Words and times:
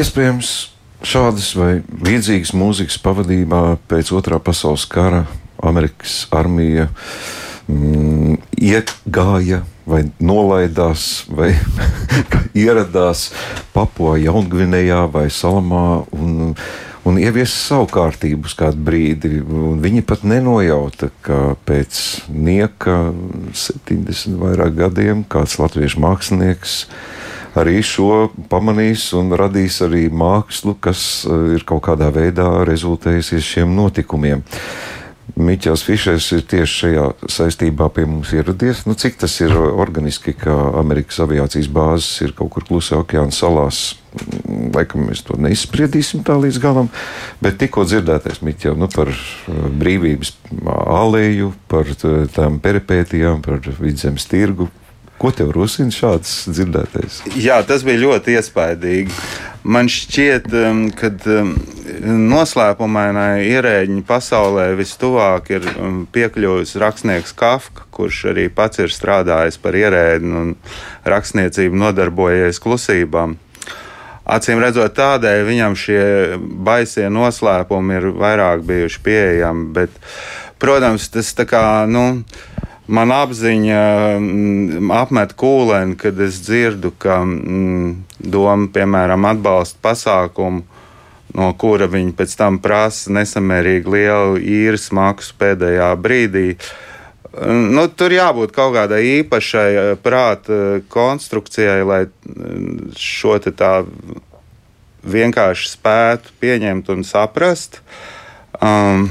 iespējams, 0.00 0.50
šādas 1.06 1.52
vai 1.56 1.72
līdzīgas 2.04 2.54
mūzikas 2.56 2.98
pavadībā 3.04 3.78
pēc 3.90 4.12
otrā 4.16 4.40
pasaules 4.42 4.86
kara 4.90 5.24
Amerikas 5.64 6.24
armija 6.34 6.88
mm, 7.68 8.38
iegāja 8.60 9.62
vai 9.90 10.04
nolaidās, 10.22 11.24
vai 11.28 11.50
ieradās 12.64 13.30
Papua 13.74 14.16
Jaungvinējā 14.20 15.02
vai 15.12 15.26
Salamā 15.34 16.02
un, 16.14 16.54
un 17.08 17.20
ieviesa 17.20 17.56
savu 17.56 17.88
kārtību 17.90 18.50
uz 18.50 18.56
kādu 18.58 18.84
brīdi. 18.86 19.40
Viņi 19.82 20.04
pat 20.06 20.24
nenojauta, 20.28 21.10
ka 21.26 21.56
pēc 21.68 22.02
nieka 22.28 23.00
70 23.56 24.38
vairāk 24.40 24.76
gadiem 24.84 25.24
kāds 25.28 25.58
latviešu 25.60 26.04
mākslinieks 26.04 26.84
arī 27.58 27.80
šo 27.86 28.28
pamanīs 28.50 29.10
un 29.18 29.32
radīs 29.38 29.80
arī 29.86 30.06
mākslu, 30.12 30.76
kas 30.80 31.26
eh, 31.26 31.56
ir 31.56 31.66
kaut 31.68 31.84
kādā 31.88 32.12
veidā 32.14 32.48
rezultējusies 32.68 33.52
šiem 33.54 33.76
notikumiem. 33.76 34.44
Miķels 35.40 35.84
Fišers 35.86 36.26
ir 36.34 36.40
tieši 36.50 36.76
šajā 36.80 37.04
saistībā 37.30 37.86
pie 37.94 38.02
mums 38.08 38.32
ieradies. 38.34 38.82
Nu, 38.88 38.96
cik 38.98 39.20
tas 39.20 39.36
ir 39.40 39.54
organiski, 39.54 40.34
ka 40.36 40.52
Amerikas 40.80 41.20
aviācijas 41.22 41.68
bāzes 41.70 42.24
ir 42.26 42.34
kaut 42.36 42.50
kur 42.54 42.66
klusā 42.66 42.98
okeāna 43.00 43.34
salās? 43.34 44.00
Laikam 44.74 45.06
mēs 45.06 45.22
to 45.22 45.36
neizspriedīsim 45.38 46.24
tā 46.26 46.34
līdz 46.40 46.58
galam, 46.62 46.90
bet 47.38 47.60
tikko 47.60 47.84
dzirdētais 47.86 48.42
Miķel 48.42 48.74
nu, 48.80 48.88
par 48.90 49.12
uh, 49.14 49.60
brīvības 49.70 50.34
aleju, 50.66 51.52
par 51.70 51.94
tām 52.34 52.58
peripētijām, 52.64 53.38
par 53.46 53.62
vidzemes 53.78 54.26
tirgu, 54.26 54.66
Ko 55.20 55.28
tev 55.36 55.50
rosina 55.52 55.92
šāds 55.92 56.46
dzirdētais? 56.48 57.20
Jā, 57.36 57.58
tas 57.68 57.82
bija 57.84 58.00
ļoti 58.06 58.38
iespaidīgi. 58.38 59.12
Man 59.68 59.90
šķiet, 59.92 60.46
um, 60.56 60.78
ka 60.96 61.10
um, 61.34 61.50
noslēpumainai 62.30 63.42
ierēģiņa 63.50 64.04
pasaulē 64.08 64.70
vistuvāk 64.78 65.50
ir 65.52 65.68
um, 65.74 66.06
piekļuvis 66.08 66.72
rakstnieks 66.80 67.36
Kafka, 67.36 67.84
kurš 67.92 68.22
arī 68.32 68.46
pats 68.48 68.80
ir 68.80 68.88
strādājis 68.94 69.60
par 69.60 69.76
ierēdni 69.76 70.32
un 70.40 70.54
rakstniecību 71.04 71.82
nodarbojies 71.84 72.62
klusībām. 72.64 73.36
Acīm 74.30 74.60
redzot, 74.62 74.94
tādēļ 74.96 75.44
viņam 75.44 75.76
šie 75.76 76.02
baisie 76.64 77.08
noslēpumi 77.12 77.96
ir 77.98 78.08
vairāk 78.16 78.64
bijuši 78.64 79.04
pieejami. 79.04 79.68
Bet, 79.76 80.00
protams, 80.62 81.08
tas 81.12 81.34
tā 81.36 81.44
kā. 81.50 81.64
Nu, 81.90 82.22
man 82.90 83.12
apziņa 83.14 83.80
mm, 84.18 84.90
apmet 84.94 85.34
kūlēni, 85.38 85.96
kad 86.00 86.18
es 86.22 86.40
dzirdu, 86.44 86.92
ka 87.00 87.20
mm, 87.22 87.94
doma, 88.32 88.68
piemēram, 88.74 89.26
atbalsta 89.30 89.78
pasākumu, 89.84 90.64
no 91.38 91.50
kura 91.58 91.86
viņi 91.90 92.14
pēc 92.18 92.36
tam 92.40 92.58
prasa 92.62 93.12
nesamērīgi 93.14 93.94
lielu 93.94 94.40
īres 94.42 94.90
maksu 94.96 95.36
pēdējā 95.38 95.90
brīdī. 96.02 96.46
Nu, 97.46 97.86
tur 97.94 98.10
jābūt 98.10 98.50
kaut 98.56 98.74
kādai 98.74 99.04
īpašai 99.20 99.68
eh, 99.70 99.92
prāta 100.02 100.80
konstrukcijai, 100.90 101.80
lai 101.86 102.02
mm, 102.10 102.90
šo 102.98 103.38
tā 103.54 103.74
vienkārši 105.00 105.70
spētu 105.70 106.34
pieņemt 106.42 106.90
un 106.92 107.06
saprast. 107.06 107.80
Um, 108.60 109.06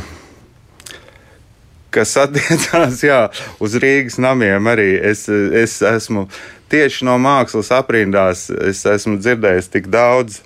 kas 1.93 2.15
attiecās 2.23 3.03
jā, 3.05 3.23
uz 3.63 3.77
Rīgas 3.81 4.19
namiem. 4.21 4.69
Arī 4.71 4.91
es, 5.11 5.27
es 5.29 5.79
esmu 5.85 6.27
tieši 6.71 7.07
no 7.07 7.17
mākslas 7.21 7.71
aprindās, 7.75 8.47
es 8.49 8.85
esmu 8.85 9.17
dzirdējis 9.21 9.71
tik 9.73 9.89
daudz. 9.93 10.41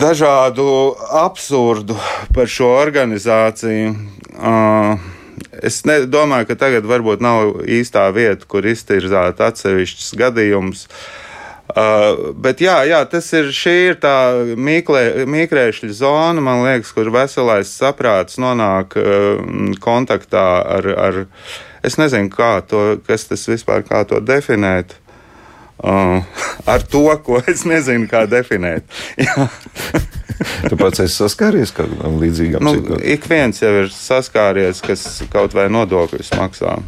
Dažādu 0.00 0.66
absurdu 1.20 1.96
par 2.34 2.48
šo 2.48 2.70
organizāciju. 2.78 3.94
Es 5.60 5.82
ne, 5.84 5.96
domāju, 6.08 6.46
ka 6.48 6.56
tagad 6.56 6.86
varbūt 6.88 7.20
nav 7.24 7.64
īstā 7.68 8.06
vieta, 8.14 8.46
kur 8.48 8.64
iztirzāt 8.70 9.42
atsevišķus 9.44 10.14
gadījumus. 10.20 10.86
Uh, 10.86 11.29
Uh, 11.70 12.32
bet 12.34 12.62
jā, 12.64 12.80
jā, 12.88 12.98
tas 13.06 13.28
ir 13.36 13.50
šī 13.54 13.74
ir 13.92 13.98
tā 14.02 14.14
mīklē, 14.58 15.26
mīkrēšļa 15.30 15.90
zona, 15.94 16.42
man 16.42 16.64
liekas, 16.64 16.90
kur 16.96 17.12
veselais 17.14 17.70
saprāts 17.70 18.40
nonāk 18.42 18.96
uh, 18.98 19.38
kontaktā 19.82 20.46
ar, 20.78 20.88
ar, 20.98 21.20
es 21.86 21.98
nezinu, 22.00 22.32
kā 22.34 22.56
to, 22.66 22.98
kas 23.06 23.28
tas 23.30 23.46
vispār, 23.50 23.84
kā 23.86 24.02
to 24.08 24.18
definēt. 24.18 24.96
Uh, 25.80 26.26
ar 26.68 26.82
to, 26.82 27.06
ko 27.24 27.38
es 27.48 27.62
nezinu, 27.68 28.08
kā 28.10 28.26
definēt. 28.28 28.84
tu 30.68 30.76
pats 30.80 31.04
esi 31.06 31.20
saskāries 31.22 31.72
kādam 31.76 32.18
līdzīgam? 32.20 32.66
Nu, 32.66 32.98
ik 33.00 33.30
viens 33.30 33.62
jau 33.62 33.72
ir 33.84 33.92
saskāries, 33.94 34.82
kas 34.84 35.06
kaut 35.32 35.54
vai 35.56 35.70
nodokļus 35.72 36.34
maksā. 36.40 36.80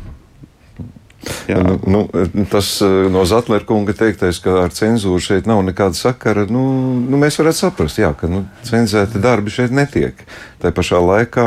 Nu, 1.48 1.78
nu, 1.86 2.08
tas 2.50 2.80
eh, 2.80 2.88
no 3.10 3.24
Zetlera 3.26 3.64
kunga 3.66 3.94
teiktais, 3.96 4.40
ka 4.42 4.62
ar 4.64 4.74
cenzūru 4.74 5.22
šeit 5.22 5.46
nav 5.50 5.62
nekāda 5.66 5.98
sakara, 5.98 6.46
nu, 6.50 6.64
nu, 6.98 7.20
mēs 7.20 7.38
varētu 7.38 7.60
saprast, 7.60 8.00
jā, 8.02 8.10
ka 8.18 8.30
nu, 8.30 8.44
cenzēti 8.66 9.22
darbi 9.22 9.54
šeit 9.54 9.74
netiek. 9.74 10.18
Tā 10.62 10.72
pašā 10.74 10.98
laikā 11.02 11.46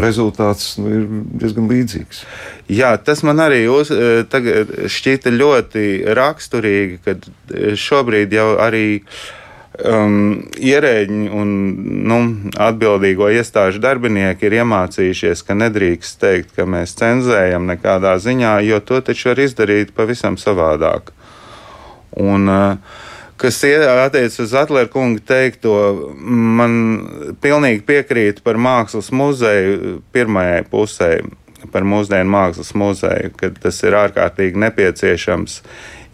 rezultāts 0.00 0.76
nu, 0.78 0.92
ir 0.94 1.08
diezgan 1.42 1.66
līdzīgs. 1.70 2.22
Jā, 2.70 2.92
tas 3.02 3.24
man 3.26 3.42
arī 3.42 3.64
uz, 3.72 3.90
eh, 3.90 4.22
šķita 4.86 5.34
ļoti 5.34 5.86
raksturīgi, 6.18 7.02
ka 7.04 7.18
eh, 7.18 7.74
šobrīd 7.78 8.38
jau 8.38 8.52
arī 8.62 8.86
uh, 9.00 9.20
um, 9.78 10.16
ierēģi 10.56 11.28
un 11.36 11.52
nu, 12.10 12.18
atbildīgo 12.60 13.30
iestāžu 13.34 13.82
darbinieki 13.82 14.48
ir 14.48 14.58
iemācījušies, 14.60 15.44
ka 15.46 15.56
nedrīkst 15.58 16.20
teikt, 16.22 16.54
ka 16.56 16.66
mēs 16.68 16.96
cenzējam 16.98 17.68
nekādā 17.70 18.16
ziņā, 18.22 18.58
jo 18.66 18.80
to 18.84 19.00
taču 19.04 19.30
var 19.32 19.44
izdarīt 19.46 19.94
pavisam 19.96 20.38
savādāk. 20.40 21.14
Un, 22.18 22.50
uh, 22.50 22.98
kas 23.40 23.62
attiecas 23.64 24.38
uz 24.42 24.54
Atlera 24.54 24.90
kunga 24.90 25.22
teikto, 25.26 25.74
man 26.20 26.74
pilnīgi 27.40 27.84
piekrīt 27.86 28.42
par 28.44 28.58
mākslas 28.60 29.08
muzeju 29.14 30.00
pirmajai 30.12 30.64
pusē, 30.68 31.12
par 31.72 31.86
mūsdienu 31.88 32.28
mākslas 32.32 32.74
muzeju, 32.76 33.32
ka 33.36 33.52
tas 33.62 33.80
ir 33.84 33.96
ārkārtīgi 33.96 34.60
nepieciešams 34.60 35.60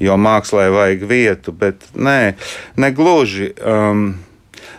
jo 0.02 0.16
mākslē 0.20 0.68
vajag 0.74 1.04
vietu, 1.08 1.54
bet 1.56 1.88
nē, 1.94 2.36
negluži. 2.80 3.52
Um, 3.60 4.08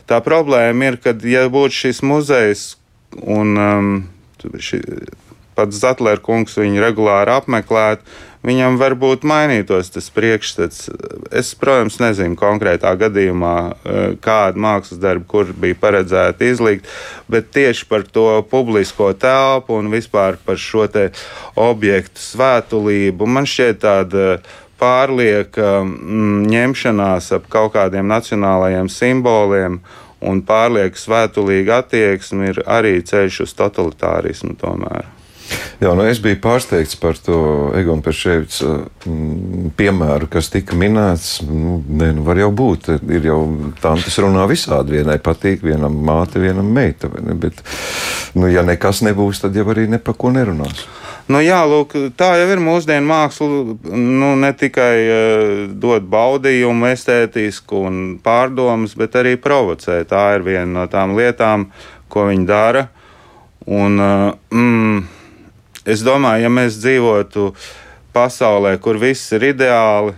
tā 0.10 0.22
problēma 0.24 0.92
ir, 0.92 1.00
ka, 1.02 1.16
ja 1.26 1.48
būtu 1.52 1.82
šis 1.82 2.04
muzejs 2.06 2.70
un 3.24 3.58
um, 3.58 3.92
ši, 4.38 4.82
pats 5.58 5.82
Zetlera 5.82 6.22
kungs 6.22 6.58
viņu 6.60 6.84
regulāri 6.84 7.34
apmeklētu, 7.34 8.06
viņam 8.48 8.78
varbūt 8.80 9.26
mainītos 9.28 9.90
tas 9.92 10.08
priekšstats. 10.14 10.86
Es, 11.36 11.50
protams, 11.58 11.98
nezinu 12.00 12.38
konkrētā 12.40 12.94
gadījumā, 13.00 13.56
uh, 13.74 13.98
kāda 14.24 14.62
mākslas 14.68 15.02
darba, 15.02 15.26
kur 15.28 15.50
bija 15.58 15.80
paredzēta 15.82 16.46
izlikt, 16.46 16.88
bet 17.32 17.50
tieši 17.56 17.90
par 17.90 18.06
to 18.06 18.30
publisko 18.52 19.10
telpu 19.18 19.80
un 19.82 19.90
vispār 19.92 20.38
par 20.46 20.62
šo 20.62 20.86
objektu 21.58 22.22
svētulību 22.22 23.28
man 23.28 23.50
šķiet 23.50 23.82
tāda 23.82 24.38
pārlieka 24.80 25.82
mm, 25.84 26.48
ņemšanās 26.52 27.32
ap 27.38 27.50
kaut 27.52 27.74
kādiem 27.76 28.08
nacionālajiem 28.10 28.90
simboliem 28.92 29.82
un 30.22 30.42
pārlieku 30.46 30.98
svētulīga 30.98 31.82
attieksme 31.84 32.54
ir 32.54 32.64
arī 32.66 32.98
ceļš 33.06 33.44
uz 33.46 33.56
totalitārismu 33.58 34.58
tomēr. 34.62 35.17
Jā, 35.78 35.92
nu 35.94 36.06
es 36.10 36.18
biju 36.24 36.40
pārsteigts 36.42 36.98
par 36.98 37.20
to 37.22 37.38
Egonu 37.78 38.02
Pešēvicu 38.06 38.70
mm, 39.06 39.72
piemēru, 39.78 40.30
kas 40.34 40.50
tika 40.54 40.78
minēts. 40.80 41.44
Nu, 41.46 41.78
ne, 41.86 42.12
nu 42.18 42.24
var 42.26 42.40
jau 42.42 42.50
būt, 42.50 42.90
ir 43.14 43.28
jau 43.30 43.42
tantes 43.82 44.18
runā 44.24 44.48
visādi. 44.50 44.98
Vienai 44.98 45.20
patīk, 45.22 45.62
vienam 45.66 46.00
māte, 46.08 46.42
vienam 46.42 46.72
meita. 46.74 47.12
Ne? 47.22 47.36
Bet, 47.38 47.62
nu, 48.34 48.50
ja 48.50 48.66
nekas 48.66 49.04
nebūs, 49.06 49.44
tad 49.44 49.58
jau 49.58 49.68
arī 49.74 49.86
ne 49.92 50.02
par 50.02 50.18
ko 50.18 50.34
nerunās. 50.34 50.88
Nu, 51.28 51.42
jā, 51.44 51.60
lūk, 51.68 51.92
tā 52.16 52.32
jau 52.40 52.48
ir 52.54 52.62
mūsdienu 52.64 53.08
māksla. 53.10 53.48
Nu, 53.92 54.32
ne 54.40 54.54
tikai 54.56 54.94
uh, 55.04 55.52
dod 55.76 56.08
baudījumu, 56.08 56.88
estētisku 56.90 57.84
un 57.90 58.00
pārdomas, 58.24 58.96
bet 58.98 59.20
arī 59.20 59.36
provocē. 59.36 60.00
Tā 60.08 60.24
ir 60.38 60.48
viena 60.48 60.72
no 60.72 60.88
tām 60.90 61.18
lietām, 61.20 61.68
ko 62.10 62.30
viņi 62.30 62.48
dara. 62.48 62.88
Un, 63.68 64.00
uh, 64.00 64.32
mm, 64.56 65.17
es 65.88 66.04
domāju, 66.06 66.46
ja 66.46 66.54
mēs 66.54 66.80
dzīvotu 66.82 67.52
pasaulē, 68.16 68.76
kur 68.82 69.00
viss 69.02 69.32
ir 69.36 69.50
ideāli, 69.54 70.16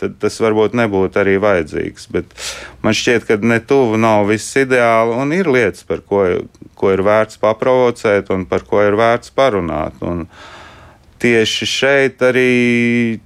tad 0.00 0.16
tas 0.22 0.36
varbūt 0.42 0.74
nebūtu 0.76 1.20
arī 1.22 1.36
vajadzīgs. 1.42 2.08
Bet 2.14 2.34
man 2.84 2.96
šķiet, 2.96 3.26
ka 3.28 3.38
ne 3.42 3.60
tuvu 3.62 4.00
nav 4.00 4.26
viss 4.30 4.56
ideāli, 4.58 5.16
un 5.20 5.34
ir 5.36 5.50
lietas, 5.50 5.84
par 5.86 6.02
ko, 6.06 6.24
ko 6.78 6.92
ir 6.94 7.04
vērts 7.06 7.40
paprovocēt 7.42 8.32
un 8.34 8.46
par 8.50 8.66
ko 8.68 8.82
ir 8.84 8.98
vērts 8.98 9.34
parunāt. 9.36 10.00
Un 10.02 10.26
tieši 11.22 11.68
šeit 11.68 12.24
arī 12.26 13.20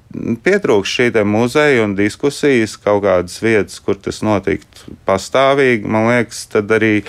pietrūkst 0.45 1.01
šī 1.01 1.25
muzeja 1.27 1.87
un 1.87 1.97
diskusijas, 1.99 2.77
kaut 2.79 3.03
kādas 3.07 3.41
vietas, 3.43 3.81
kur 3.83 3.99
tas 3.99 4.21
notiktu 4.27 4.99
pastāvīgi. 5.09 5.89
Man 5.89 6.11
liekas, 6.13 6.45
tad 6.53 6.71
arī 6.77 7.01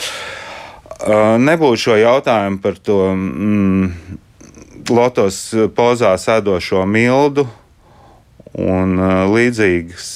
nebūtu 1.39 1.83
šo 1.83 1.99
jautājumu 1.99 2.59
par 2.63 2.79
to 2.83 3.03
mm, 3.11 4.17
lotos 4.93 5.41
pozā 5.77 6.15
sēdošo 6.19 6.85
mildu 6.89 7.47
un 8.57 8.97
uh, 8.97 9.23
līdzīgas 9.29 10.09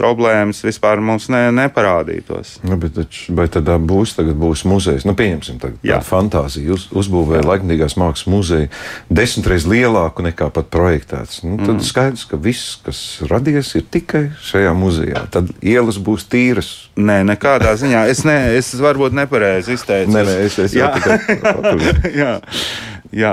problēmas 0.00 0.62
vispār 0.64 1.00
mums 1.04 1.28
ne, 1.32 1.42
neparādītos. 1.54 2.58
Nu, 2.66 2.78
bet, 2.80 2.94
taču, 2.96 3.34
vai 3.36 3.46
tad 3.52 3.68
būs, 3.86 4.14
būs 4.16 4.64
muzejs? 4.68 5.06
Nu, 5.08 5.14
pieņemsim, 5.18 5.60
tādu 5.62 5.98
fantāziju. 6.06 6.76
Uz, 6.76 6.86
uzbūvēja 7.02 7.44
laikmatīgās 7.46 7.96
mākslas 8.00 8.28
muzeju 8.30 8.70
desmitreiz 9.12 9.66
lielāku 9.70 10.24
nekā 10.26 10.50
pat 10.54 10.70
projektēts. 10.72 11.42
Nu, 11.46 11.58
tad 11.60 11.76
mm. 11.76 11.86
skaidrs, 11.86 12.26
ka 12.30 12.40
viss, 12.40 12.76
kas 12.84 13.02
radies, 13.30 13.74
ir 13.78 13.86
tikai 13.92 14.28
šajā 14.46 14.72
muzejā. 14.78 15.24
Tad 15.34 15.52
ielas 15.60 16.00
būs 16.02 16.26
tīras. 16.30 16.72
Nē, 17.00 17.20
nekādā 17.28 17.74
ziņā. 17.80 18.06
Es, 18.12 18.24
ne, 18.28 18.38
es 18.58 18.72
varbūt 18.80 19.16
nepareizi 19.16 19.76
izteicu. 19.78 20.14
Nē, 20.14 20.24
nē, 20.28 20.38
es, 20.46 20.58
es 20.62 20.76
jau 20.78 20.90
tikai. 20.96 21.18
Jā, 22.20 22.34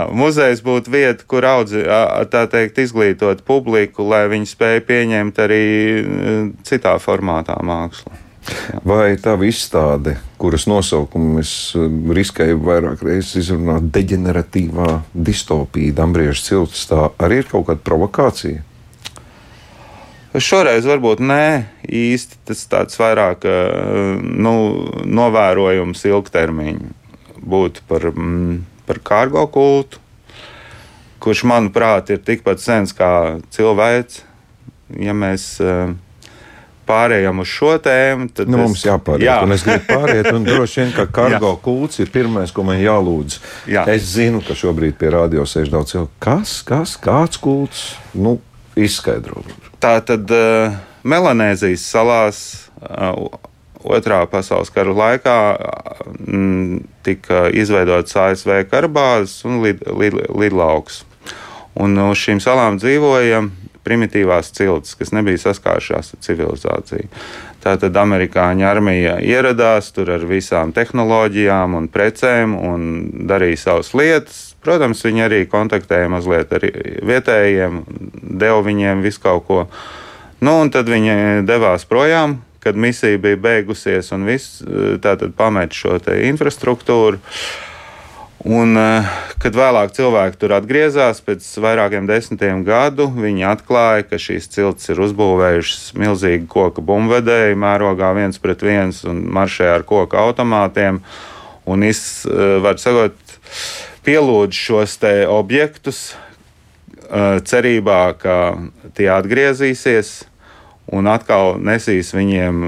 muzejs 0.09 0.63
būtu 0.65 0.91
vieta, 0.93 1.25
kur 1.29 1.45
audzi, 1.45 1.83
tā 2.31 2.45
teikt, 2.49 2.79
izglītot 2.81 3.43
publiku, 3.45 4.05
lai 4.09 4.25
viņi 4.31 4.49
spēj 4.49 4.79
pieņemt 4.87 5.41
arī 5.43 5.65
citā 6.65 6.97
formātā 7.01 7.59
mākslu. 7.61 8.13
Jā. 8.47 8.79
Vai 8.87 9.17
tā 9.19 9.33
izstāde, 9.43 10.15
kuras 10.39 10.65
nosaukumu 10.71 11.41
es 11.41 11.51
riskēju 11.75 12.61
vairāk 12.63 13.03
reizes 13.03 13.43
izrunāt, 13.43 13.89
deģeneratīvā 13.91 15.01
distopija, 15.13 15.97
Dambrieža 15.97 16.45
cilts, 16.45 16.85
tā 16.87 17.09
arī 17.19 17.41
ir 17.43 17.51
kaut 17.51 17.67
kāda 17.67 17.83
provokācija? 17.83 18.63
Šoreiz 20.37 20.85
varbūt 20.85 21.19
nē, 21.23 21.43
īsti 21.89 22.39
tas 22.47 22.63
tāds 22.71 22.97
vairāk 22.99 23.45
nu, 24.21 24.55
novērojums 25.03 26.03
ilgtermiņā 26.07 26.95
būtu 27.47 27.85
par. 27.89 28.09
Mm, 28.13 28.65
par 28.87 29.01
kārgo 29.05 29.43
kultu, 29.51 30.01
kurš, 31.23 31.43
manuprāt, 31.49 32.11
ir 32.13 32.23
tikpat 32.23 32.63
sens 32.63 32.95
kā 32.95 33.11
cilvēks. 33.53 34.23
Ja 35.03 35.11
mēs 35.17 35.57
uh, 35.59 35.91
pārējām 36.87 37.43
uz 37.43 37.51
šo 37.51 37.73
tēmu, 37.83 38.29
tad 38.35 38.49
nu, 38.51 38.59
es, 38.61 38.63
mums 38.63 38.85
jāpāriet. 38.87 39.27
Jā. 39.27 39.37
Un 39.43 39.55
es 39.55 39.65
gribu 39.67 39.87
pāriet, 39.89 40.29
un 40.31 40.45
droši 40.47 40.83
vien, 40.83 40.93
ka 40.95 41.07
kargo 41.19 41.53
kults 41.63 42.01
ir 42.03 42.11
pirmais, 42.13 42.53
ko 42.55 42.65
man 42.67 42.79
jālūdz. 42.81 43.39
Jā. 43.73 43.83
Es 43.91 44.07
zinu, 44.13 44.41
ka 44.45 44.55
šobrīd 44.57 44.97
pie 44.99 45.11
radio 45.17 45.45
sēž 45.47 45.71
daudz 45.73 45.95
cilvēku. 45.95 46.15
Kas, 46.23 46.59
kas, 46.67 46.95
kāds 47.01 47.41
kults? 47.43 47.89
Nu, 48.15 48.37
izskaidro. 48.79 49.43
Tā 49.83 49.97
tad 50.05 50.31
uh, 50.33 50.77
Melanēzijas 51.07 51.83
salās 51.91 52.41
uh, 52.79 53.27
Otrā 53.87 54.19
pasaules 54.27 54.71
kara 54.73 54.91
laikā 54.91 55.37
m, 55.57 56.17
mm, 56.27 56.79
tika 57.07 57.45
izveidots 57.55 58.17
ASV 58.19 58.65
karabāzes 58.71 59.45
un 59.47 59.61
lid, 59.63 59.83
lid, 59.87 60.17
lidlauks. 60.27 61.03
Un 61.77 61.93
uz 62.07 62.19
šīm 62.19 62.41
salām 62.41 62.79
dzīvoja 62.81 63.43
primitīvās 63.87 64.51
ciltis, 64.55 64.97
kas 64.99 65.13
nebija 65.15 65.39
saskārušās 65.39 66.15
ar 66.15 66.23
civilizāciju. 66.25 67.07
Tātad 67.63 67.95
amerikāņu 67.99 68.65
armija 68.67 69.17
ieradās 69.23 69.89
tur 69.95 70.11
ar 70.13 70.25
visām 70.27 70.73
tehnoloģijām 70.75 71.75
un 71.77 71.87
precēm 71.91 72.55
un 72.55 72.87
darīja 73.29 73.63
savas 73.63 73.93
lietas. 73.97 74.41
Protams, 74.63 75.03
viņi 75.05 75.23
arī 75.25 75.39
kontaktēja 75.49 76.09
mazliet 76.11 76.51
ar 76.55 76.65
vietējiem, 77.07 77.81
deva 78.41 78.59
viņiem 78.65 79.05
visu 79.05 79.23
kaut 79.23 79.47
ko. 79.47 79.61
Nu, 80.43 80.59
un 80.61 80.71
tad 80.73 80.89
viņi 80.91 81.47
devās 81.47 81.87
projām, 81.89 82.37
kad 82.67 82.75
misija 82.75 83.17
bija 83.23 83.39
beigusies 83.39 84.11
un 84.11 84.27
viss 84.27 84.59
tātad 85.03 85.31
pamet 85.39 85.75
šo 85.75 85.95
infrastruktūru. 86.27 87.21
Un, 88.47 88.77
kad 89.41 89.55
vēlāk 89.57 89.95
cilvēki 89.95 90.37
tur 90.39 90.53
atgriezās, 90.55 91.23
pēc 91.25 91.47
vairākiem 91.63 92.05
desmitiem 92.07 92.61
gadu, 92.67 93.07
viņi 93.09 93.47
atklāja, 93.49 94.05
ka 94.11 94.19
šīs 94.21 94.45
ciltis 94.53 94.91
ir 94.93 95.01
uzbūvējušas 95.07 95.95
milzīgu 95.97 96.45
koku 96.51 96.83
bumvedēju, 96.85 97.57
mērogā 97.59 98.11
viens 98.15 98.37
pret 98.39 98.61
viens 98.63 99.01
un 99.09 99.23
maršē 99.33 99.71
ar 99.79 99.87
koku 99.89 100.19
automātiem. 100.21 101.01
Un 101.67 101.83
es 101.83 101.99
varu 102.27 102.79
sakot, 102.79 103.35
pielūdz 104.05 104.61
šos 104.69 104.99
objektus 105.33 106.05
cerībā, 107.47 108.01
ka 108.21 108.37
tie 108.95 109.09
atgriezīsies 109.17 110.27
un 110.93 111.09
atkal 111.11 111.57
nesīs 111.59 112.13
viņiem 112.15 112.63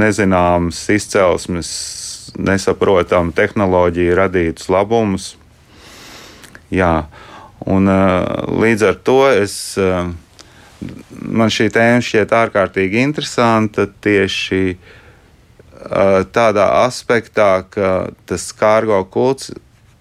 nezināmas 0.00 0.80
izcelsmes, 0.94 1.70
nesaprotamu 2.38 3.34
tehnoloģiju 3.36 4.16
radītus 4.18 4.68
labumus. 4.72 5.32
Jā, 6.72 7.08
un 7.64 7.88
līdz 7.88 8.86
ar 8.90 8.98
to 9.04 9.20
es, 9.30 9.54
man 11.20 11.52
šī 11.52 11.70
tēma 11.74 12.04
šķiet 12.04 12.34
ārkārtīgi 12.42 13.00
interesanta 13.04 13.88
tieši 13.88 14.76
tādā 16.34 16.66
aspektā, 16.82 17.64
ka 17.70 18.10
tas 18.28 18.50
kārgo 18.56 19.00
kults 19.12 19.52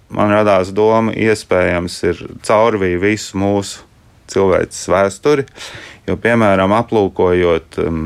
man 0.10 0.32
radās 0.32 0.72
doma, 0.76 1.14
iespējams, 1.16 1.98
ir 2.08 2.24
caurvīja 2.48 3.02
visu 3.02 3.40
mūsu 3.40 3.84
cilvēces 4.32 4.88
vēsturi. 4.92 5.46
Jo, 6.08 6.16
piemēram, 6.24 6.72
aplūkojot 6.72 7.82
um, 7.84 8.04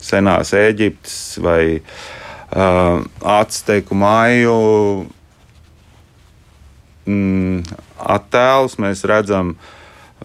senās 0.00 0.54
Eģiptes 0.56 1.16
vai 1.44 1.60
uh, 1.76 3.02
Azteku 3.34 3.96
māju 4.00 4.54
mm, 7.04 7.76
attēlus, 8.16 8.78
mēs 8.80 9.04
redzam 9.04 9.52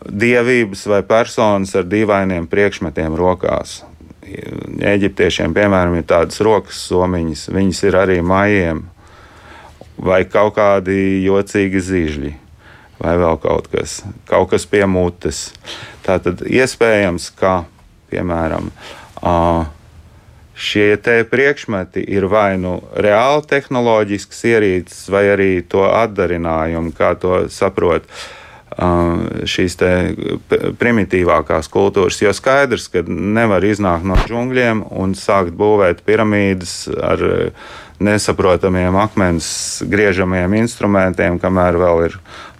dievības 0.07 0.85
vai 0.87 1.01
personas 1.03 1.75
ar 1.75 1.87
dīvainiem 1.91 2.47
priekšmetiem 2.47 3.17
rokās. 3.19 3.81
Eģiptiešiem, 4.23 5.51
piemēram, 5.57 5.97
ir 5.99 6.07
tādas 6.07 6.39
rokas 6.45 6.79
somiņas, 6.87 7.49
viņas 7.51 7.83
ir 7.89 7.97
arī 7.99 8.19
mājiem, 8.23 8.85
vai 9.99 10.21
kaut 10.31 10.55
kādi 10.55 11.25
jocīgi 11.25 11.81
zīžļi, 11.89 12.37
vai 12.99 13.15
vēl 13.19 13.39
kaut 13.41 13.69
kas, 13.71 14.01
kaut 14.29 14.51
kas 14.53 14.67
pie 14.69 14.85
mutes. 14.89 15.49
Tā 16.05 16.19
tad 16.23 16.43
iespējams, 16.45 17.29
ka 17.39 17.63
piemēram 18.11 18.71
šie 20.59 20.97
priekšmeti 21.29 22.03
ir 22.03 22.27
vai 22.31 22.57
nu 22.59 22.79
reāli 22.91 23.47
tehnoloģisks 23.47 24.43
ierīces, 24.51 25.07
vai 25.11 25.29
arī 25.35 25.53
to 25.63 25.85
atdarinājumu, 25.87 26.91
kā 26.97 27.13
to 27.19 27.45
saprot 27.53 28.09
šīs 29.49 29.75
primitīvākās 30.79 31.67
kultūras. 31.71 32.19
Jo 32.21 32.31
skaidrs, 32.35 32.87
ka 32.91 33.03
nevar 33.07 33.65
iznākt 33.65 34.07
no 34.07 34.15
džungļiem 34.19 34.85
un 34.91 35.15
sākt 35.17 35.55
būvēt 35.57 36.03
piramīdas 36.07 36.85
ar 36.87 37.23
nesaprotamiem 37.99 38.95
akmens 38.95 39.81
griežamiem 39.89 40.53
instrumentiem, 40.61 41.39
kamēr 41.41 41.79
vēl 41.81 42.05
ir 42.07 42.15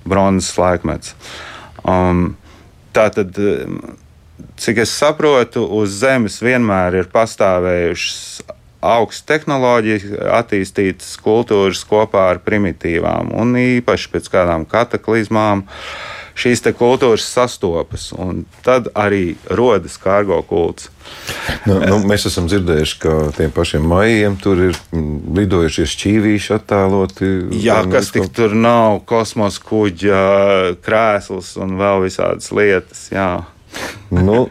bronzas 0.10 0.58
laikmets. 0.60 1.16
Um, 1.86 2.34
Tātad, 2.90 3.38
cik 4.58 4.80
es 4.82 4.92
saprotu, 4.98 5.62
uz 5.78 5.94
Zemes 6.02 6.40
vienmēr 6.42 6.98
ir 7.04 7.10
pastāvējušas 7.14 8.58
augstas 8.80 9.28
tehnoloģijas, 9.30 10.06
attīstītas 10.40 11.18
kultūras 11.22 11.84
kopā 11.88 12.30
ar 12.34 12.40
primitīvām, 12.44 13.34
un 13.36 13.54
īpaši 13.60 14.10
pēc 14.14 14.30
kādām 14.34 14.66
kataklizmām 14.70 15.66
šīs 16.40 16.64
kultūras 16.78 17.26
sastopas, 17.28 18.10
un 18.16 18.46
tad 18.66 18.90
arī 18.98 19.36
rodas 19.50 19.98
kārgo 20.02 20.40
kults. 20.48 20.90
Nu, 21.66 21.80
nu, 21.82 21.98
mēs 22.06 22.28
esam 22.30 22.48
dzirdējuši, 22.50 22.98
ka 23.02 23.14
tiem 23.38 23.54
pašiem 23.56 23.86
maijiem 23.90 24.38
tur 24.42 24.62
ir 24.70 24.80
lidojušie 24.94 25.88
šķīvīši 25.90 26.56
attēloti. 26.60 27.32
Jā, 27.64 27.82
kas 27.90 28.14
tik 28.14 28.30
tur 28.36 28.54
nav, 28.58 29.02
kosmosa 29.10 29.64
kuģa, 29.66 30.24
krēsls 30.86 31.56
un 31.62 31.78
vēl 31.82 32.06
visādas 32.06 32.52
lietas. 32.56 33.08
Jā. 33.14 33.32
Nu, 34.14 34.48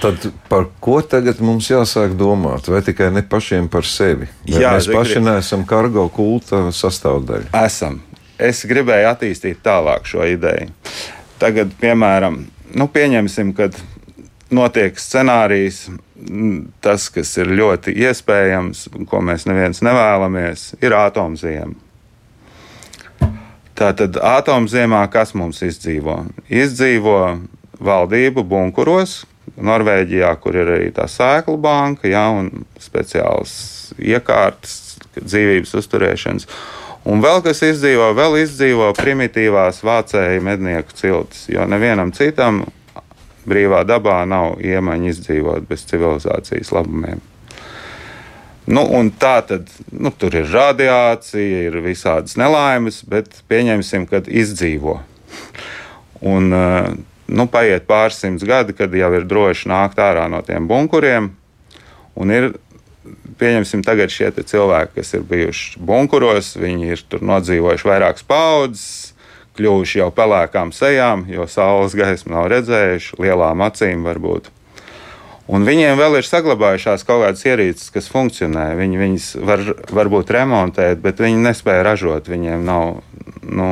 Tad 0.00 0.14
par 0.48 0.68
ko 0.80 1.00
tagad 1.02 1.40
mums 1.42 1.66
jāsāk 1.70 2.14
domāt? 2.18 2.68
Vai 2.70 2.82
tikai 2.86 3.10
ne 3.14 3.24
pašiem 3.26 3.68
par 3.72 3.86
sevi? 3.88 4.28
Vai 4.46 4.60
Jā, 4.62 4.76
mēs 4.76 4.86
paši 4.86 5.18
grib... 5.18 5.26
neesam 5.26 5.64
kargo 5.66 6.06
kulta 6.12 6.68
sastāvdaļa. 6.74 7.50
Esam. 7.64 7.98
Es 8.42 8.64
gribēju 8.66 9.10
attīstīt 9.10 9.60
tālāk 9.62 10.06
šo 10.08 10.24
ideju. 10.26 10.70
Tagad, 11.42 11.72
piemēram, 11.80 12.36
nu, 12.78 12.86
pieņemsim, 12.94 13.48
ka 13.58 13.66
notiek 14.54 14.98
scenārijs, 15.00 15.88
tas, 16.84 17.08
kas 17.10 17.32
ir 17.42 17.50
ļoti 17.50 17.94
iespējams, 18.04 18.84
ko 19.10 19.22
mēs 19.26 19.48
neviens 19.50 19.82
nevēlamies, 19.82 20.68
ir 20.84 20.94
atomziema. 20.94 21.74
Tātad 23.74 24.20
atomziemā 24.20 25.00
kas 25.10 25.32
mums 25.34 25.62
izdzīvo? 25.66 26.20
Izdzīvo 26.46 27.18
valdību 27.82 28.44
bunkuros, 28.46 29.22
Norvēģijā, 29.58 30.30
kur 30.40 30.56
ir 30.56 30.70
arī 30.76 30.92
tā 30.94 31.08
sēklu 31.10 31.58
banka, 31.60 32.06
ja, 32.08 32.28
un 32.30 32.64
speciāls 32.80 33.54
iekārtas 33.98 35.00
dzīvības 35.18 35.74
uzturēšanas. 35.80 36.46
Un 37.08 37.22
vēl 37.22 37.40
kas 37.42 37.64
izdzīvo, 37.66 38.12
vēl 38.14 38.38
izdzīvo 38.44 38.92
primitīvās 38.94 39.82
vācēju 39.82 40.44
mednieku 40.46 40.94
ciltis, 40.94 41.48
jo 41.50 41.66
nevienam 41.66 42.12
citam 42.14 42.62
brīvā 43.48 43.82
dabā 43.88 44.20
nav 44.28 44.60
iemaņa 44.62 45.10
izdzīvot 45.10 45.66
bez 45.66 45.82
civilizācijas 45.90 46.70
labumiem. 46.74 47.22
Nu, 48.70 48.84
tā 49.18 49.40
tad 49.42 49.70
nu, 49.90 50.12
tur 50.14 50.36
ir 50.38 50.46
radiācija, 50.46 51.64
ir 51.66 51.80
visādas 51.82 52.36
nelaimes, 52.38 53.00
bet 53.10 53.40
pieņemsim, 53.50 54.06
ka 54.06 54.22
izdzīvo. 54.22 55.00
Un, 56.22 56.52
uh, 56.54 56.92
nu, 57.26 57.48
paiet 57.50 57.88
pāris 57.88 58.20
simts 58.22 58.46
gadi, 58.46 58.76
kad 58.78 58.94
jau 58.94 59.10
ir 59.18 59.26
droši 59.26 59.66
nākt 59.72 59.98
ārā 59.98 60.28
no 60.30 60.44
tiem 60.46 60.70
bunkuriem. 60.70 61.32
Un 62.14 62.30
ir, 62.30 62.52
pieņemsim, 63.40 63.82
tagad 63.86 64.12
šie 64.12 64.30
cilvēki, 64.36 64.96
kas 65.00 65.14
ir 65.16 65.26
bijuši 65.28 65.82
bunkuros, 65.82 66.54
viņi 66.60 66.94
ir 66.94 67.04
tur 67.10 67.24
nodzīvojuši 67.26 67.88
vairākas 67.88 68.26
paudzes, 68.28 69.12
kļuvuši 69.58 70.00
jau 70.00 70.08
pelēkām 70.14 70.72
sejām, 70.72 71.26
jo 71.28 71.46
saules 71.50 71.96
gaismu 71.98 72.36
nav 72.36 72.50
redzējuši, 72.54 73.18
lielām 73.20 73.64
acīm 73.66 74.06
varbūt. 74.08 74.52
Un 75.52 75.66
viņiem 75.66 75.98
vēl 75.98 76.20
ir 76.20 76.26
saglabājušās 76.26 77.02
kaut 77.04 77.24
kādas 77.24 77.42
ierīces, 77.44 77.90
kas 77.92 78.06
funkcionē. 78.12 78.70
Viņi 78.78 79.00
viņas 79.00 79.26
var, 79.42 79.64
varbūt 79.90 80.30
remontēt, 80.32 81.02
bet 81.02 81.20
viņi 81.20 81.42
nespēja 81.42 81.82
ražot. 81.84 82.30
Viņiem 82.30 82.62
nav 82.64 83.02
nu, 83.42 83.66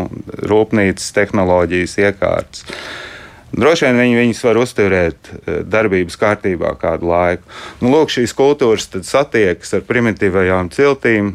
rūpnīcas 0.50 1.14
tehnoloģijas 1.16 1.94
iekārtas. 2.02 2.66
Droši 3.50 3.88
vien 3.88 3.98
viņi 3.98 4.18
viņus 4.20 4.42
var 4.46 4.60
uzturēt 4.60 5.30
eh, 5.34 5.60
darbības 5.66 6.18
kārtībā 6.20 6.74
kādu 6.80 7.10
laiku. 7.10 7.46
Nu, 7.82 7.90
lūk, 7.94 8.12
šīs 8.14 8.34
kultūras 8.36 8.88
satiekas 9.06 9.74
ar 9.78 9.86
primitīvajām 9.88 10.70
ciltīm, 10.74 11.34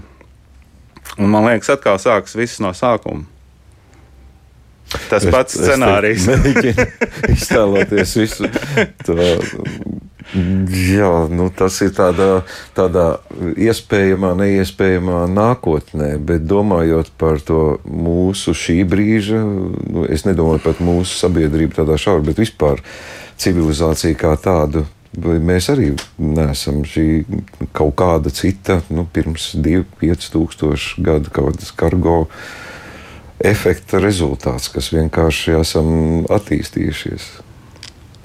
un 1.18 1.32
man 1.32 1.50
liekas, 1.50 1.74
atkal 1.76 2.00
sākas 2.02 2.38
viss 2.40 2.62
no 2.64 2.72
sākuma. 2.76 3.28
Tas 5.10 5.26
es, 5.26 5.32
pats 5.34 5.58
scenārijs. 5.58 6.28
Mēģinu 6.30 6.86
iztēloties 7.34 8.16
visu 8.22 8.50
to 9.04 9.18
Jā, 10.36 11.12
nu, 11.32 11.48
tas 11.56 11.78
ir 11.86 11.94
tādā, 11.96 12.44
tādā 12.76 13.06
iespējamā, 13.40 14.34
neiespējamā 14.36 15.22
nākotnē, 15.32 16.16
bet 16.20 16.44
domājot 16.50 17.14
par 17.20 17.40
to 17.46 17.78
mūsu 17.88 18.56
šī 18.58 18.82
brīža, 18.90 19.40
nu, 19.40 20.04
es 20.12 20.26
nedomāju 20.28 20.64
par 20.66 20.82
mūsu 20.84 21.16
sabiedrību 21.22 21.80
tādā 21.80 21.96
šaurā, 22.02 22.26
bet 22.28 22.42
vispār 22.44 22.84
civilizāciju 23.40 24.20
kā 24.20 24.36
tādu. 24.42 24.84
Mēs 25.16 25.70
arī 25.72 25.94
neesam 26.20 26.84
šī 26.84 27.08
kaut 27.72 27.96
kāda 28.02 28.34
cita, 28.36 28.82
nu, 28.92 29.08
pirms 29.08 29.54
2-5 29.56 31.00
gadu 31.00 31.32
kaut 31.32 31.56
kādas 31.56 31.72
kargo 31.72 32.26
efekta 33.40 34.04
rezultāts, 34.04 34.68
kas 34.74 34.92
vienkārši 34.92 35.56
esam 35.62 35.88
attīstījušies. 36.28 37.32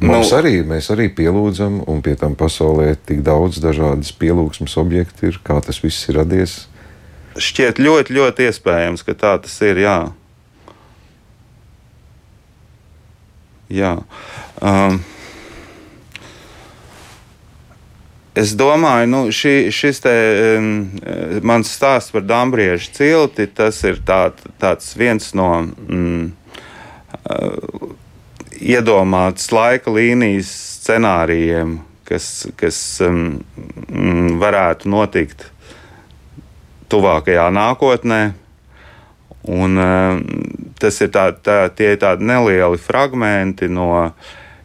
Mums 0.01 0.31
nu, 0.31 0.37
arī, 0.39 0.55
mēs 0.65 0.89
arī 0.95 1.11
pielūdzam, 1.13 1.83
un 1.91 2.01
pie 2.05 2.15
tam 2.17 2.33
pasaulē 2.39 2.95
tik 3.05 3.21
daudz 3.27 3.61
dažādas 3.61 4.15
pielūgsmes 4.17 4.79
objektu 4.81 5.29
ir, 5.29 5.39
kā 5.45 5.59
tas 5.65 5.83
viss 5.85 6.09
ir 6.09 6.17
radies. 6.23 6.63
Šķiet 7.37 7.79
ļoti, 7.83 8.17
ļoti 8.17 8.49
iespējams, 8.49 9.05
ka 9.05 9.15
tā 9.19 9.35
tas 9.45 9.55
ir. 9.67 9.83
Jā. 9.85 9.99
Jā. 13.71 13.95
Um, 14.61 15.03
Es 18.41 18.53
domāju, 18.55 19.05
ka 19.05 19.11
nu, 19.11 19.21
šī, 19.35 19.53
šis 19.75 19.99
te, 20.05 20.13
um, 20.57 20.69
mans 21.45 21.69
stāsts 21.75 22.13
par 22.15 22.23
Dambriežu 22.25 22.93
cilti, 22.95 23.49
tas 23.51 23.83
ir 23.85 23.99
tā, 24.07 24.31
tāds 24.63 24.93
viens 24.97 25.33
no 25.35 25.49
mm, 25.67 26.31
iedomāts 28.61 29.51
laika 29.53 29.93
līnijas 29.93 30.51
scenārijiem, 30.81 31.79
kas, 32.09 32.49
kas 32.61 32.79
um, 33.05 33.41
mm, 33.89 34.37
varētu 34.41 34.91
notikt 34.91 35.49
tuvākajā 36.91 37.49
nākotnē. 37.55 38.21
Un, 39.51 39.81
um, 39.81 40.21
tas 40.81 41.01
ir 41.01 41.13
tā, 41.15 41.31
tā, 41.33 41.63
tie 41.73 41.95
ir 41.95 42.03
tādi 42.03 42.27
nelieli 42.29 42.81
fragmenti 42.81 43.71
no 43.73 44.13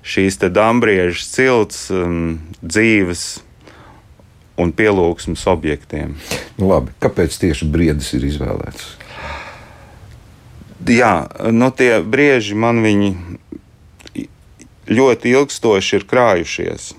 šīs 0.06 0.38
dambrieža 0.52 1.24
cilts 1.32 1.88
um, 1.96 2.38
dzīves 2.62 3.26
un 4.60 4.72
pielūgsmes 4.76 5.44
objektiem. 5.52 6.16
Nu, 6.60 6.70
labi, 6.72 6.94
kāpēc 7.04 7.36
tieši 7.42 7.68
briedis 7.72 8.14
ir 8.16 8.28
izvēlēts? 8.28 8.94
Jā, 10.86 11.26
nu 11.50 11.72
tie 11.74 11.98
brieži 12.04 12.56
man 12.60 12.84
viņi 12.86 13.10
ļoti 14.90 15.34
ilgstoši 15.36 16.00
ir 16.00 16.08
krājušies. 16.10 16.94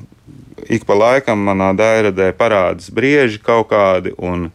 Ik 0.73 0.87
pa 0.88 0.97
laikam 0.99 1.45
manā 1.47 1.71
dairadē 1.76 2.33
parādās 2.37 2.90
brieži 2.90 3.38
kaut 3.43 3.69
kādi, 3.71 4.14
un 4.19 4.49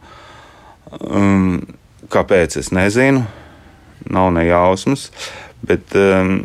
um, 1.00 1.62
kāpēc 2.12 2.58
es 2.60 2.72
nezinu, 2.74 3.24
nav 4.12 4.32
ne 4.34 4.44
jausmas, 4.48 5.08
bet 5.64 5.94
um, 5.96 6.42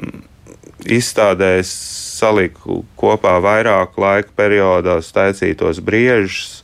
izstādē 0.88 1.58
es 1.60 1.72
saliku 2.18 2.84
kopā 2.98 3.38
vairāku 3.44 4.02
laika 4.02 4.32
periodos 4.38 5.12
taisītos 5.14 5.82
briežus, 5.84 6.62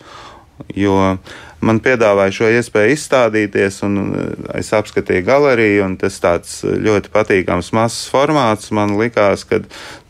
jo 0.74 1.18
man 1.63 1.79
piedāvāja 1.84 2.36
šo 2.38 2.51
iespēju 2.58 2.96
izstādīties, 2.98 3.79
un 3.88 3.98
eh, 4.03 4.29
es 4.60 4.72
apskatīju 4.75 5.25
galeriju, 5.27 5.84
un 5.88 5.98
tas 6.01 6.20
tāds 6.24 6.62
ļoti 6.63 7.12
patīkams 7.13 7.74
mazs 7.75 8.08
formāts. 8.12 8.72
Man 8.75 8.98
likās, 9.00 9.46
ka 9.48 9.63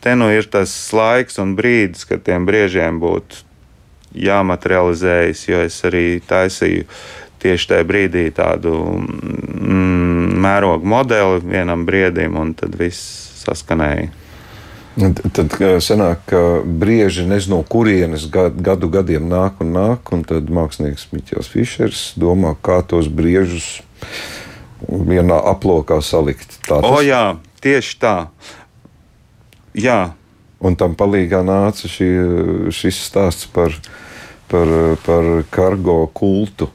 te 0.04 0.14
nu 0.18 0.30
ir 0.34 0.48
tas 0.50 0.72
laiks 0.94 1.40
un 1.42 1.56
brīdis, 1.58 2.06
kad 2.10 2.24
tiem 2.26 2.48
briežiem 2.48 3.00
būtu 3.02 3.44
jāmaterializējas, 4.14 5.46
jo 5.48 5.62
es 5.66 5.78
arī 5.86 6.06
taisīju 6.22 6.86
tieši 7.44 7.70
tajā 7.72 7.86
brīdī 7.86 8.28
tādu 8.34 8.74
mm, 8.96 10.36
mērogu 10.44 10.88
modeli 10.88 11.42
vienam 11.44 11.84
briedim, 11.88 12.38
un 12.40 12.54
tad 12.58 12.76
viss 12.78 13.42
saskanēja. 13.44 14.23
Tad 14.94 15.56
sanāk, 15.82 16.20
ka 16.30 16.40
brieži 16.62 17.24
nezinu, 17.26 17.56
no 17.58 17.66
kurienes 17.66 18.28
gadu 18.30 18.90
gadiem 18.92 19.26
nāk 19.26 19.58
un 19.64 19.72
nāk, 19.74 20.12
un 20.14 20.22
tad 20.26 20.52
mākslinieks 20.54 21.08
Miķels 21.10 21.50
Fišers 21.50 22.02
domā, 22.20 22.54
kā 22.62 22.78
tos 22.86 23.08
briežus 23.10 23.80
vienā 24.86 25.40
aplokā 25.50 25.98
salikt. 25.98 26.60
Tā 26.68 26.78
tas... 26.78 26.86
O 26.86 27.02
jā, 27.02 27.24
tieši 27.64 27.98
tā. 27.98 28.14
Jā. 29.74 30.14
Un 30.64 30.78
tam 30.78 30.94
palīgā 30.96 31.42
nāca 31.44 31.90
šī, 31.90 32.08
šis 32.72 33.02
stāsts 33.10 33.50
par, 33.50 33.74
par, 34.48 34.70
par 35.04 35.30
kargo 35.50 36.04
kultu. 36.14 36.70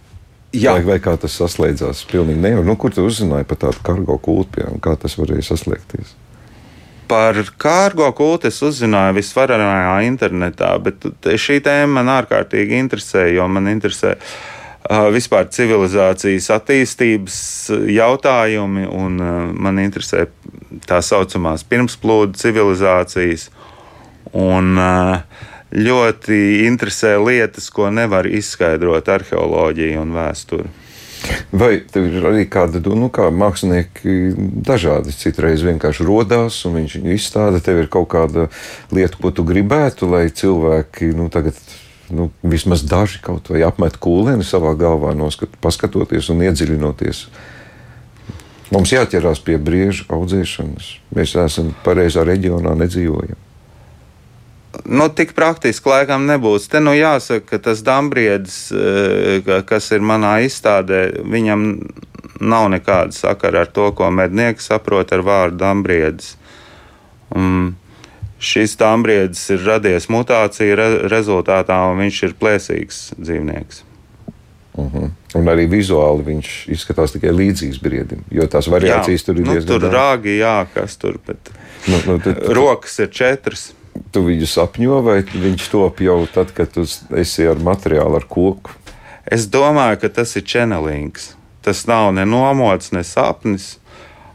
Jā. 0.52 0.76
Vai, 0.76 0.84
vai 0.84 0.98
kā 1.00 1.14
tas 1.22 1.36
saslēdzās? 1.40 2.04
Pilnīgi 2.10 2.42
nevar. 2.42 2.66
Nu, 2.68 2.76
kur 2.76 2.92
tu 2.92 3.06
uzzināji 3.06 3.48
par 3.48 3.64
tādu 3.64 3.86
kargo 3.86 4.18
kultu, 4.20 4.58
piemēram, 4.58 4.82
kā 4.84 4.98
tas 5.00 5.16
varēja 5.22 5.54
saslēgties? 5.54 6.18
Par 7.10 7.40
kārgo 7.58 8.12
kultu 8.14 8.50
es 8.52 8.60
uzzināju 8.66 9.18
visvarenajā 9.18 9.98
internetā, 10.06 10.76
bet 10.84 11.08
šī 11.42 11.60
tēma 11.66 12.00
man 12.00 12.14
ārkārtīgi 12.20 12.78
interesē, 12.78 13.26
jo 13.34 13.48
man 13.50 13.70
interesē 13.72 14.16
vispār 15.14 15.50
civilizācijas 15.54 16.50
attīstības 16.56 17.40
jautājumi, 17.92 18.86
un 18.88 19.18
man 19.58 19.82
interesē 19.82 20.28
tā 20.86 21.02
saucamās 21.06 21.66
pirmsplūdu 21.68 22.38
civilizācijas. 22.40 23.50
Un, 24.38 24.78
ļoti 25.70 26.66
interesē 26.66 27.16
lietas, 27.22 27.70
ko 27.70 27.90
nevar 27.94 28.28
izskaidrot 28.30 29.10
arheoloģija 29.10 30.02
un 30.02 30.14
vēsture. 30.16 30.70
Vai 31.52 31.80
tev 31.92 32.08
ir 32.08 32.26
arī 32.30 32.46
kāda, 32.52 32.82
nu, 32.96 33.10
kā 33.14 33.28
mākslinieki 33.34 34.16
dažādi 34.66 35.14
citreiz 35.18 35.64
vienkārši 35.66 36.06
rodās 36.08 36.62
un 36.70 36.78
viņš 36.80 36.96
viņu 37.00 37.16
izstāda, 37.16 37.62
tev 37.64 37.82
ir 37.84 37.90
kaut 37.92 38.10
kāda 38.14 38.48
lieta, 38.96 39.20
ko 39.20 39.34
tu 39.36 39.46
gribētu, 39.48 40.10
lai 40.12 40.28
cilvēki, 40.30 41.12
nu, 41.18 41.28
tagad, 41.34 41.58
nu, 42.14 42.30
vismaz 42.46 42.86
daži 42.88 43.22
kaut 43.26 43.52
vai 43.52 43.66
apmet 43.68 44.00
kūleni 44.00 44.48
savā 44.48 44.76
galvā, 44.80 45.16
noskat, 45.18 45.58
paskatoties 45.64 46.32
un 46.34 46.46
iedziļinoties. 46.48 47.26
Mums 48.70 48.94
jāķerās 48.94 49.42
pie 49.42 49.58
brieža 49.58 50.06
audzēšanas. 50.14 50.90
Mēs 51.18 51.34
esam 51.42 51.74
pareizā 51.84 52.22
reģionā, 52.28 52.78
nedzīvojam 52.78 53.49
nu, 54.86 55.10
tik 55.10 55.34
praktiski 55.38 55.90
laikam 55.90 56.28
nebūs. 56.30 56.70
Te 56.70 56.82
nu 56.84 56.94
jāsaka, 56.94 57.46
ka 57.46 57.60
tas 57.70 57.82
dambriedis, 57.86 58.72
eh, 58.72 59.62
kas 59.66 59.92
ir 59.92 60.06
manā 60.06 60.40
izstādē, 60.46 61.24
viņam 61.26 61.66
nav 62.40 62.70
nekāda 62.72 63.14
sakara 63.14 63.66
ar 63.66 63.72
to, 63.74 63.92
ko 63.92 64.10
mednieks 64.12 64.70
saprot 64.72 65.12
ar 65.14 65.26
vārdu 65.26 65.60
dambriedis. 65.60 66.36
Un 67.36 67.76
šis 68.40 68.78
dambriedis 68.80 69.42
ir 69.54 69.66
radies 69.66 70.08
mutācija 70.08 70.76
re 70.80 70.90
rezultātā, 71.12 71.82
un 71.92 72.00
viņš 72.00 72.24
ir 72.24 72.36
plēsīgs 72.40 73.02
dzīvnieks. 73.20 73.84
Uh 74.80 74.94
-huh. 74.94 75.10
Un 75.36 75.46
arī 75.46 75.68
vizuāli 75.70 76.24
viņš 76.24 76.70
izskatās 76.72 77.12
tikai 77.12 77.32
līdzīgs 77.36 77.82
briedim, 77.82 78.24
jo 78.32 78.48
tās 78.48 78.68
variācijas 78.68 79.22
jā, 79.22 79.26
tur 79.26 79.36
ir 79.36 79.46
nu, 79.46 79.52
diezgan 79.52 79.68
tur 79.74 79.82
daudz. 79.82 79.96
Rāgi, 79.96 80.38
jā, 80.40 80.68
kas 80.74 80.98
tur 80.98 81.20
bet 81.28 81.52
nu, 81.88 81.98
nu, 82.06 82.20
tad, 82.20 82.48
rokas 82.48 83.00
ir 83.00 83.10
četras. 83.10 83.74
Tu 84.14 84.24
viņu 84.26 84.48
sapņo, 84.50 85.02
vai 85.06 85.20
viņš 85.24 85.68
top 85.72 86.02
jau 86.04 86.22
tad, 86.34 86.54
kad 86.56 86.72
tu 86.74 86.86
esi 87.18 87.48
ar 87.50 87.60
materiālu, 87.62 88.20
ar 88.20 88.26
koku? 88.30 88.74
Es 89.30 89.46
domāju, 89.52 90.00
ka 90.02 90.10
tas 90.22 90.36
ir 90.40 90.46
čenelings. 90.48 91.34
Tas 91.66 91.86
nav 91.90 92.14
ne 92.16 92.26
nomods, 92.26 92.94
ne 92.96 93.04
sapnis. 93.06 93.78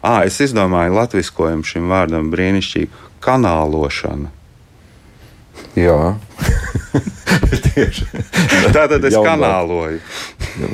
À, 0.05 0.23
es 0.29 0.37
izdomāju 0.45 0.95
latviskojumu 0.99 1.65
šim 1.65 1.89
vārdam 1.91 2.31
brīnišķīgi- 2.35 2.91
kanālošana. 3.25 4.31
Jā, 5.75 6.15
tieši 7.75 8.07
tā. 8.11 8.85
Tad 8.87 9.05
es 9.05 9.15
Jaunāk. 9.15 9.27
kanāloju. 9.27 10.01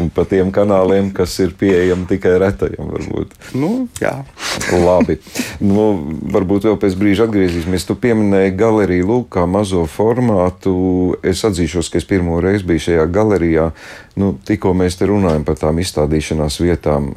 Un 0.01 0.11
pa 0.13 0.27
tiem 0.29 0.51
kanāliem, 0.53 1.09
kas 1.17 1.33
ir 1.41 1.55
pieejami 1.57 2.05
tikai 2.11 2.35
retajam, 2.43 2.91
varbūt. 2.93 3.33
Nu, 3.57 3.89
jā. 4.03 4.13
Labi. 4.77 5.17
Nu, 5.65 5.87
varbūt 6.35 6.69
vēl 6.69 6.77
pēc 6.83 6.99
brīža 7.01 7.29
atgriezīsimies. 7.29 7.87
Tu 7.89 7.97
pieminēji 8.03 8.53
galeriju, 8.61 9.09
lūk, 9.09 9.31
kā 9.39 9.47
mazo 9.49 9.87
formātu. 9.89 10.75
Es 11.25 11.47
atzīšos, 11.49 11.89
ka 11.89 12.01
es 12.03 12.09
pirmo 12.09 12.37
reizi 12.45 12.69
biju 12.69 12.85
šajā 12.91 13.09
galerijā. 13.15 13.71
Nu, 14.21 14.35
tikko 14.45 14.75
mēs 14.77 15.01
te 15.01 15.09
runājam 15.09 15.49
par 15.49 15.57
tām 15.63 15.81
izstādīšanās 15.81 16.61
vietām. 16.61 17.15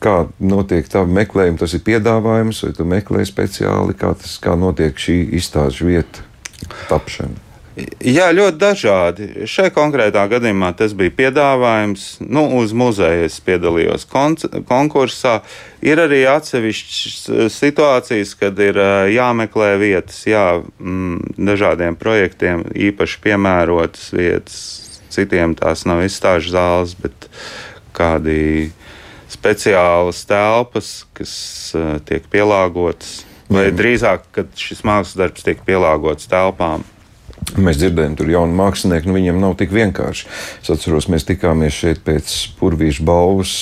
Kā 0.00 0.22
notiek 0.40 0.88
tā 0.88 1.04
meklējuma, 1.04 1.60
tas 1.60 1.76
ir 1.76 1.84
piedāvājums, 1.84 2.62
vai 2.64 2.72
tu 2.72 2.88
meklē 2.88 3.26
speciāli, 3.28 3.92
kā, 4.00 4.14
tas, 4.16 4.38
kā 4.40 4.56
notiek 4.56 4.96
šī 4.96 5.20
izstāžu 5.36 5.90
vieta? 5.90 6.29
Tapšanu? 6.90 7.50
Jā, 8.02 8.30
ļoti 8.34 8.58
dažādi. 8.58 9.26
Šai 9.48 9.68
konkrētā 9.72 10.24
gadījumā 10.28 10.72
tas 10.76 10.92
bija 10.96 11.12
piedāvājums. 11.16 12.06
Nu, 12.20 12.42
uz 12.58 12.74
muzeja 12.76 13.28
es 13.28 13.38
piedalījos 13.44 14.08
konkursā. 14.10 15.36
Ir 15.86 16.02
arī 16.02 16.24
atsevišķas 16.28 17.54
situācijas, 17.54 18.34
kad 18.40 18.58
ir 18.60 18.80
jāmeklē 19.14 19.70
vietas, 19.80 20.18
jā, 20.28 20.60
mm, 20.82 21.38
dažādiem 21.38 21.96
projektiem, 22.00 22.66
īpaši 22.90 23.22
piemērotas 23.28 24.10
vietas. 24.18 24.60
Citiem 25.10 25.56
tās 25.58 25.86
nav 25.88 26.04
izstāžu 26.04 26.52
zāles, 26.54 26.98
bet 26.98 27.30
kādi 27.96 28.70
speciālas 29.30 30.26
telpas, 30.26 30.92
kas 31.14 31.32
tiek 32.06 32.26
pielāgotas 32.30 33.20
vai 33.50 33.68
drīzāk, 33.74 34.30
kad 34.34 34.54
šis 34.58 34.84
mākslas 34.86 35.18
darbs 35.18 35.46
tiek 35.46 35.60
pielāgots 35.66 36.30
telpām. 36.30 36.86
Mēs 37.58 37.80
dzirdējām, 37.80 38.14
tur 38.18 38.28
jauni 38.30 38.54
mākslinieki, 38.54 39.08
nu 39.08 39.16
viņiem 39.16 39.38
nav 39.42 39.56
tik 39.58 39.72
vienkārši. 39.74 40.26
Es 40.60 40.70
atceros, 40.70 41.08
mēs 41.10 41.24
tikāmies 41.26 41.74
šeit 41.74 42.02
pēc 42.06 42.34
purvīša 42.60 43.06
balvas. 43.06 43.54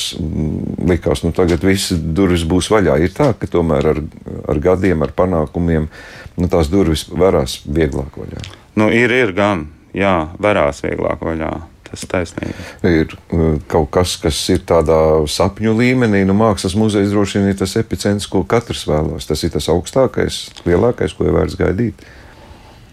Likās, 0.91 1.23
nu 1.25 1.33
tagad 1.37 1.65
viss 1.65 1.95
durvis 1.95 2.45
būs 2.49 2.69
vaļā. 2.75 2.99
Ir 3.07 3.15
tā, 3.17 3.31
ka 3.39 3.49
tomēr 3.49 3.93
ar, 3.95 4.03
ar 4.51 4.61
gadiem, 4.65 5.07
ar 5.07 5.15
panākumiem, 5.17 5.89
nu 6.37 6.51
tās 6.53 6.69
durvis 6.73 7.07
varās 7.09 7.61
vieglāk 7.65 8.19
vaļā. 8.19 8.45
Nu, 8.79 8.91
ir, 8.95 9.15
ir 9.15 9.33
gan, 9.37 9.69
jā, 9.97 10.17
varās 10.43 10.83
vieglāk 10.85 11.23
vaļā. 11.25 11.55
Tas 11.89 12.05
taisnīgi. 12.05 12.55
ir 12.85 13.15
uh, 13.17 13.57
kaut 13.71 13.89
kas, 13.97 14.19
kas 14.21 14.39
ir 14.53 14.61
tādā 14.69 14.99
sapņu 15.31 15.73
līmenī. 15.79 16.25
Nu, 16.29 16.37
mākslas 16.37 16.77
muzejs 16.77 17.15
droši 17.15 17.41
vien 17.41 17.51
ir 17.53 17.59
tas 17.61 17.77
epicentrs, 17.81 18.29
ko 18.29 18.43
katrs 18.45 18.85
vēlās. 18.89 19.29
Tas 19.29 19.45
ir 19.47 19.55
tas 19.55 19.71
augstākais, 19.73 20.41
lielākais, 20.69 21.17
ko 21.17 21.29
ir 21.29 21.37
vērts 21.39 21.57
gaidīt. 21.61 22.05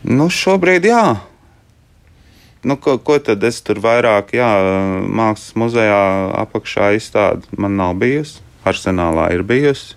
Nu, 0.08 0.30
šobrīd 0.32 0.88
jā. 0.88 1.04
Nu, 2.66 2.80
ko, 2.82 2.96
ko 2.98 3.20
tad 3.22 3.44
es 3.46 3.60
tur 3.62 3.78
vairāk, 3.84 4.32
jā, 4.34 4.48
mākslas 5.06 5.54
muzejā 5.60 6.02
apakšā 6.46 6.96
izstāde 6.98 7.46
man 7.62 7.76
nav 7.78 7.94
bijusi. 8.02 8.42
Arsenālā 8.66 9.28
ir 9.36 9.44
bijusi, 9.46 9.94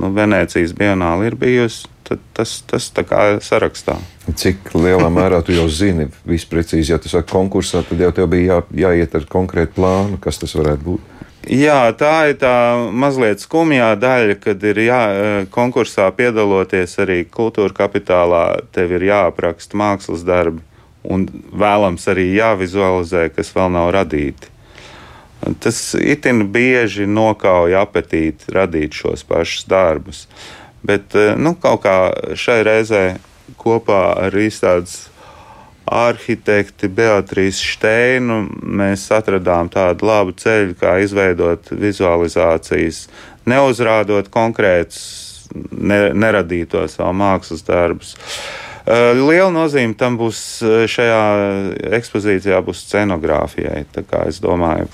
nu, 0.00 0.08
Venecijas 0.16 0.72
Bienāla 0.72 1.26
ir 1.28 1.34
bijusi 1.36 1.90
tas, 2.36 2.58
tas 2.68 2.88
tā 2.94 3.04
kā 3.08 3.22
sarakstā. 3.44 3.98
Cik 4.38 4.72
lielā 4.76 5.08
mērā 5.12 5.42
tu 5.44 5.54
jau 5.56 5.66
zini, 5.72 6.08
visprecīzi, 6.28 6.92
ja 6.92 6.98
tu 7.02 7.10
saki 7.12 7.30
konkursā, 7.32 7.82
tad 7.86 8.00
jau 8.00 8.10
tev 8.14 8.30
bija 8.32 8.58
jā, 8.58 8.58
jāiet 8.86 9.16
ar 9.18 9.28
konkrētu 9.28 9.78
plānu, 9.78 10.20
kas 10.22 10.40
tas 10.40 10.56
varētu 10.58 10.84
būt. 10.86 11.14
Jā, 11.48 11.80
tā 11.96 12.28
ir 12.28 12.36
tā 12.40 12.54
mazliet 12.92 13.40
skumjā 13.40 13.94
daļa, 13.96 14.34
kad 14.42 14.64
ir 14.68 14.82
jā, 14.84 15.02
konkursā 15.54 16.10
piedaloties 16.12 16.98
arī 17.00 17.22
kultūra 17.24 17.72
kapitālā, 17.84 18.44
tev 18.74 18.92
ir 18.98 19.06
jāapraksta 19.08 19.78
mākslas 19.78 20.26
darbi 20.28 20.64
un 21.08 21.24
vēlams 21.56 22.04
arī 22.10 22.26
jāvizualizē, 22.36 23.28
kas 23.32 23.52
vēl 23.56 23.72
nav 23.72 23.92
radīti. 23.96 24.50
Tas 25.62 25.94
itin 25.94 26.48
bieži 26.52 27.06
nokauja 27.06 27.84
apetīti 27.86 28.52
radīt 28.52 28.96
šos 28.98 29.22
pašus 29.24 29.68
darbus. 29.70 30.24
Bet 30.86 31.14
eh, 31.18 31.34
nu, 31.38 31.54
kaut 31.58 31.82
kā 31.86 31.96
šai 32.38 32.60
reizē 32.66 33.04
kopā 33.58 34.02
ar 34.26 34.36
izstādes 34.38 35.08
arhitekti 35.88 36.90
Beatrīsu 36.92 37.72
Steinu 37.74 38.42
mēs 38.60 39.06
atradām 39.14 39.70
tādu 39.72 40.08
labu 40.08 40.34
ceļu, 40.36 40.76
kā 40.78 40.98
izveidot 41.00 41.72
vizualizācijas, 41.72 43.06
neuzrādot 43.48 44.28
konkrētus, 44.32 45.48
ne, 45.72 46.10
neradītos 46.12 46.98
vēl 47.00 47.14
mākslas 47.16 47.64
darbus. 47.64 48.14
Eh, 48.88 49.12
liela 49.16 49.50
nozīme 49.52 49.96
tam 49.98 50.16
būs 50.20 50.40
eh, 50.64 50.86
šajā 50.88 51.22
ekspozīcijā, 51.98 52.60
būs 52.64 52.86
scenogrāfijai. 52.86 53.84
Es 54.24 54.40
domāju, 54.44 54.88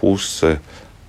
puse, 0.00 0.56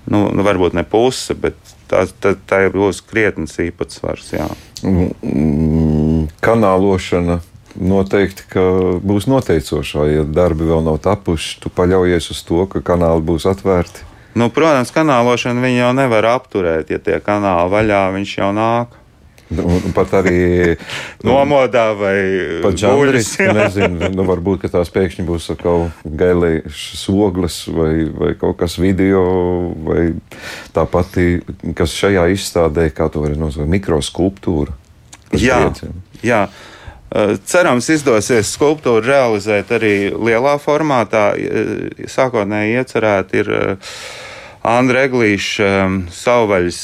nu, 0.09 0.27
nu 0.33 0.45
varbūt 0.45 0.75
ne 0.77 0.83
puse, 0.87 1.35
bet 1.37 1.57
tā, 1.91 2.05
tā, 2.23 2.35
tā 2.47 2.63
būs 2.73 3.03
krietnes 3.05 3.57
īpatsvars. 3.61 4.33
Jā. 4.33 4.47
Mm, 4.83 6.29
kanālošana 6.43 7.41
noteikti 7.75 8.63
būs 9.03 9.27
noteicošā. 9.31 10.07
Ja 10.11 10.23
darbi 10.27 10.67
vēl 10.69 10.83
nav 10.85 11.01
tapuši, 11.03 11.59
tu 11.63 11.73
paļaujies 11.73 12.31
uz 12.33 12.41
to, 12.47 12.65
ka 12.71 12.83
kanāli 12.93 13.23
būs 13.27 13.47
atvērti. 13.51 14.07
Nu, 14.35 14.47
protams, 14.53 14.93
kanālošanu 14.95 15.67
jau 15.73 15.91
nevar 15.95 16.29
apturēt. 16.37 16.91
Ja 16.91 17.01
tie 17.03 17.19
kanāli 17.23 17.71
vaļā, 17.73 18.05
viņš 18.15 18.37
jau 18.37 18.51
nāk. 18.55 18.95
Un 19.51 19.91
pat 19.95 20.13
arī 20.21 20.75
nomodā 21.27 21.91
vai 21.97 22.15
buļbuļs. 22.63 23.31
Nezinu, 23.57 24.11
nu, 24.15 24.25
varbūt 24.27 24.69
tās 24.71 24.91
pēkšņi 24.93 25.25
būs 25.27 25.49
kaut 25.59 26.03
gailīšas 26.05 27.03
ogles 27.11 27.57
vai, 27.71 27.93
vai 28.15 28.31
kaut 28.39 28.59
kas 28.61 28.77
video, 28.79 29.23
vai 29.83 30.11
tā 30.75 30.85
pati, 30.87 31.41
kas 31.77 31.95
šajā 31.97 32.29
izstādē, 32.35 32.87
kā 32.95 33.09
to 33.11 33.25
var 33.25 33.35
nosaukt, 33.39 33.69
mikroskulptūra. 33.71 34.77
Jā, 35.39 35.63
jā. 36.25 36.45
Cerams, 37.43 37.89
izdosies 37.91 38.53
skulptūru 38.55 39.03
realizēt 39.03 39.71
arī 39.75 39.95
lielā 40.15 40.55
formātā. 40.63 41.33
Sākotnēji 42.07 42.79
iecerēta 42.79 43.41
ir 43.41 43.53
Andra 44.71 45.03
Eglīša 45.09 45.71
savvaļas 46.15 46.83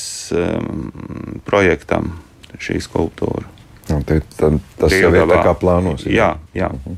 projektam 1.47 2.15
šī 2.59 2.81
skulptūra. 2.83 3.57
Un 3.87 4.03
te, 4.03 4.17
tad, 4.35 4.57
tas 4.75 4.91
jau 4.91 5.09
ir 5.15 5.23
tā 5.29 5.37
kā 5.45 5.53
plānos. 5.55 6.03
Jā, 6.11 6.33
jā. 6.55 6.67
Uh 6.67 6.79
-huh. 6.83 6.95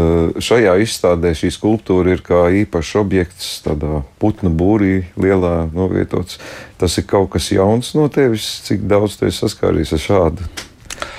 uh, 0.00 0.40
šajā 0.40 0.76
izstādē 0.80 1.34
šī 1.36 1.50
skulptūra 1.52 2.12
ir 2.16 2.22
kā 2.24 2.48
īpašs 2.64 2.96
objekts, 2.96 3.62
tādā 3.64 4.02
putnu 4.18 4.50
būrī, 4.50 5.04
lielā 5.16 5.68
novietots. 5.72 6.38
Tas 6.78 6.98
ir 6.98 7.04
kaut 7.04 7.30
kas 7.30 7.52
jauns 7.52 7.94
no 7.94 8.08
tevis, 8.08 8.60
cik 8.64 8.80
daudz 8.80 9.16
tu 9.16 9.26
esi 9.26 9.38
saskāries 9.38 9.92
ar 9.92 9.98
šādu 9.98 10.48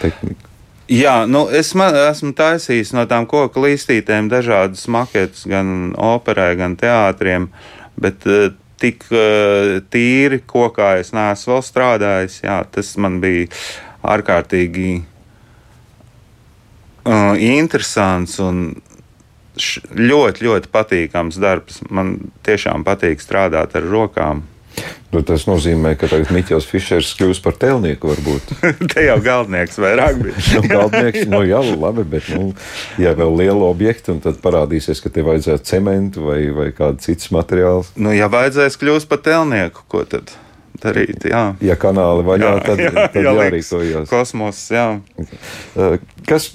tehniku. 0.01 0.49
Jā, 0.89 1.25
nu 1.25 1.47
es 1.49 1.73
man, 1.75 1.95
esmu 1.95 2.33
taisījis 2.33 2.93
no 2.93 3.05
tām 3.05 3.25
koku 3.25 3.61
līstītēm 3.61 4.29
dažādas 4.29 4.87
maketus, 4.87 5.45
gan 5.45 5.93
operai, 5.97 6.55
gan 6.55 6.75
teātriem, 6.75 7.47
bet 7.95 8.25
uh, 8.25 8.51
tik 8.81 9.05
uh, 9.13 9.79
tīri 9.93 10.41
kokā 10.47 10.95
es 11.01 11.13
neesmu 11.15 11.55
vēl 11.55 11.63
strādājis. 11.65 12.41
Jā, 12.45 12.61
tas 12.73 12.93
man 13.01 13.19
bija 13.23 13.47
ārkārtīgi 14.01 14.91
uh, 17.05 17.35
interesants 17.37 18.39
un 18.41 18.63
š, 19.59 19.83
ļoti, 19.97 20.45
ļoti 20.47 20.71
patīkams 20.73 21.39
darbs. 21.41 21.81
Man 21.89 22.17
tiešām 22.45 22.85
patīk 22.87 23.21
strādāt 23.23 23.77
ar 23.77 23.87
rokām. 23.87 24.43
Nu, 25.11 25.19
tas 25.27 25.43
nozīmē, 25.43 25.97
ka 25.99 26.07
tagad 26.07 26.29
Mikls 26.31 26.67
Fišers 26.69 27.09
kļūs 27.19 27.41
par 27.43 27.57
tēlnieku. 27.59 28.13
Te 28.93 29.03
jau 29.03 29.17
galvenais 29.23 29.75
vairāk 29.75 30.21
bija. 30.21 30.43
nu, 30.55 30.61
galvenais, 30.71 31.25
nu, 31.27 31.41
jā, 31.47 31.59
labi, 31.75 32.05
bet, 32.13 32.29
nu, 32.31 32.53
ja 33.01 33.11
vēl 33.17 33.35
liela 33.41 33.67
objekta, 33.67 34.15
tad 34.23 34.39
parādīsies, 34.43 35.03
ka 35.03 35.11
tev 35.11 35.27
vajadzētu 35.33 35.67
cementu 35.67 36.29
vai, 36.29 36.39
vai 36.55 36.69
kādu 36.75 37.03
citu 37.03 37.35
materiālu. 37.35 37.83
Nu, 37.99 38.15
ja 38.15 38.31
vajadzēs 38.31 38.79
kļūt 38.79 39.09
par 39.11 39.19
tēlnieku, 39.27 39.83
ko 39.91 40.05
tad? 40.07 40.31
Darīt. 40.83 41.25
Jā. 41.29 41.43
Ja 41.63 41.77
kanāli 41.79 42.25
vaļā, 42.27 42.49
jā, 42.49 42.63
tad, 42.65 42.81
jā, 42.83 42.91
tad 43.13 43.27
jā, 43.27 43.33
jārīkojas. 43.37 44.09
Kosmos, 44.09 44.61
jā. 44.73 44.85
Kas, 46.27 46.49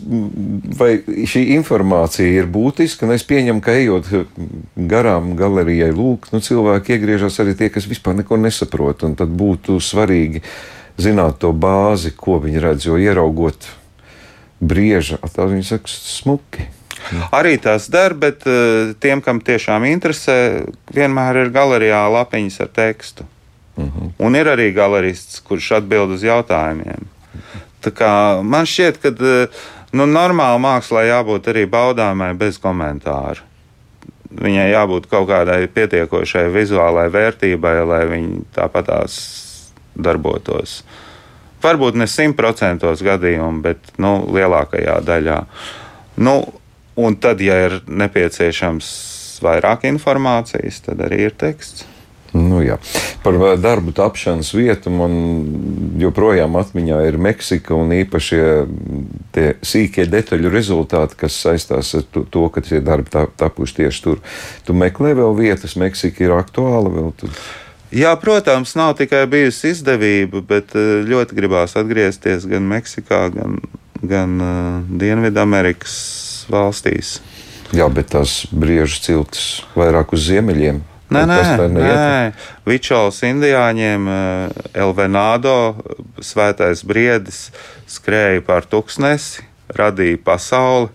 vai 0.79 0.91
šī 1.29 1.47
informācija 1.57 2.29
ir 2.41 2.51
būtiska? 2.53 3.09
Es 3.15 3.27
pieņemu, 3.27 3.63
ka 3.65 3.75
ejot 3.79 4.11
garām 4.77 5.35
galerijai, 5.39 5.91
lūk, 5.97 6.31
nu, 6.35 6.43
cilvēki 6.45 6.97
iegriežas 6.97 7.41
arī 7.43 7.57
tie, 7.59 7.71
kas 7.75 7.89
vispār 7.91 8.19
neko 8.21 8.39
nesaprot. 8.41 9.07
Tad 9.17 9.33
būtu 9.39 9.81
svarīgi 9.83 10.45
zināt 11.01 11.41
to 11.43 11.53
bāzi, 11.53 12.15
ko 12.17 12.41
viņi 12.43 12.63
redz, 12.63 12.89
jo 12.89 12.97
ieraugot 13.01 13.69
brieža, 14.61 15.21
tā 15.35 15.47
viņi 15.51 15.69
saka, 15.69 15.93
smuki. 15.93 16.71
Arī 17.35 17.55
tas 17.63 17.87
der, 17.93 18.17
bet 18.19 18.43
tiem, 19.03 19.23
kam 19.23 19.41
tiešām 19.45 19.85
interesē, 19.87 20.67
vienmēr 20.95 21.45
ir 21.45 21.53
galerijā 21.55 22.03
lapiņas 22.11 22.61
ar 22.65 22.73
tekstu. 22.75 23.27
Mhm. 23.77 24.15
Un 24.19 24.37
ir 24.37 24.49
arī 24.49 24.71
galerists, 24.75 25.41
kurš 25.45 25.77
atbild 25.81 26.17
uz 26.17 26.25
jautājumiem. 26.25 27.05
Man 28.43 28.67
šķiet, 28.67 28.99
ka 29.03 29.13
nu, 29.95 30.07
normāli 30.11 30.63
mākslā 30.65 31.05
jābūt 31.07 31.53
arī 31.53 31.67
baudāmai 31.71 32.33
bez 32.39 32.59
komentāru. 32.59 33.45
Viņai 34.37 34.67
jābūt 34.73 35.07
kaut 35.09 35.29
kādai 35.31 35.69
pietiekošai 35.73 36.49
vizuālai 36.53 37.07
vērtībai, 37.13 37.77
lai 37.87 38.03
viņi 38.11 38.41
tāpatās 38.57 39.19
darbotos. 39.95 40.83
Varbūt 41.63 41.97
ne 41.97 42.09
simtprocentos 42.11 43.03
gadījumu, 43.07 43.63
bet 43.65 43.93
nu, 44.03 44.19
lielākajā 44.35 44.99
daļā. 45.07 45.41
Nu, 46.27 46.37
un 46.97 47.17
tad, 47.23 47.41
ja 47.45 47.57
ir 47.69 47.81
nepieciešams 47.87 48.91
vairāk 49.45 49.87
informācijas, 49.89 50.83
tad 50.85 51.05
arī 51.07 51.27
ir 51.29 51.37
teksts. 51.39 51.87
Nu, 52.37 52.61
jā. 52.65 52.77
Par 53.25 53.37
darbu 53.61 53.95
tapšanas 53.97 54.53
vietu 54.57 54.93
man 54.93 55.13
joprojām 56.01 56.59
atmiņā 56.61 57.01
ir 57.09 57.21
Meksika 57.23 57.77
un 57.77 57.95
īpaši 57.97 58.41
tie 59.37 59.47
sīkie 59.65 60.05
detaļu 60.13 60.53
rezultāti, 60.53 61.17
kas 61.25 61.39
saistās 61.47 61.95
ar 61.97 62.09
to, 62.13 62.27
to 62.29 62.49
ka 62.53 62.65
tie 62.67 62.83
darbi 62.85 63.13
tapuši 63.13 63.81
tieši 63.83 64.03
tur. 64.05 64.25
Tu 64.67 64.77
meklē 64.77 65.15
vēl 65.17 65.39
vietas, 65.39 65.79
Meksika 65.81 66.27
ir 66.27 66.37
aktuāla 66.37 66.93
vēl 66.93 67.15
tur. 67.21 67.33
Jā, 67.95 68.11
protams, 68.19 68.75
nav 68.75 68.97
tikai 68.99 69.23
bijusi 69.31 69.71
izdevība, 69.71 70.43
bet 70.43 70.75
eh, 70.75 71.07
ļoti 71.07 71.39
gribās 71.39 71.77
atgriezties 71.79 72.45
gan 72.51 72.67
Meksikā, 72.67 73.29
gan, 73.31 73.61
gan 74.03 74.35
uh, 74.43 74.99
Dienvidamerikas 75.01 75.95
valstīs. 76.51 77.21
Jā, 77.75 77.87
bet 77.91 78.11
tās 78.15 78.45
briežu 78.51 79.01
ciltis 79.03 79.47
vairāk 79.79 80.13
uz 80.15 80.27
ziemeļiem. 80.27 80.83
Nē, 81.07 81.23
nē, 81.31 81.41
nē. 81.71 82.33
Vičols 82.67 83.21
indiāņiem, 83.29 84.09
eh, 84.11 84.81
Elvenādo, 84.83 85.77
svētais 86.19 86.83
briedis, 86.83 87.51
skrēja 87.87 88.43
pār 88.43 88.67
tuksnesi, 88.67 89.45
radīja 89.71 90.19
pasauli, 90.19 90.91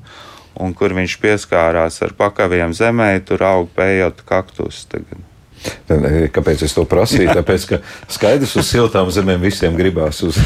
un 0.60 0.74
kur 0.76 0.92
viņš 0.92 1.18
pieskārās 1.24 2.02
ar 2.04 2.12
pakaviem 2.18 2.76
zemē, 2.76 3.24
tur 3.24 3.44
aug 3.48 3.70
pējot 3.76 4.26
kaktus. 4.28 4.84
Tagad. 4.92 5.24
Kāpēc 6.34 6.64
es 6.66 6.74
to 6.74 6.84
prasīju? 6.90 7.32
Tāpēc, 7.40 7.68
ka 7.70 7.80
skaidrs, 8.12 8.58
uz 8.58 8.68
siltām 8.68 9.12
zemēm 9.14 9.40
visiem 9.40 9.78
gribās 9.78 10.24
uz 10.28 10.40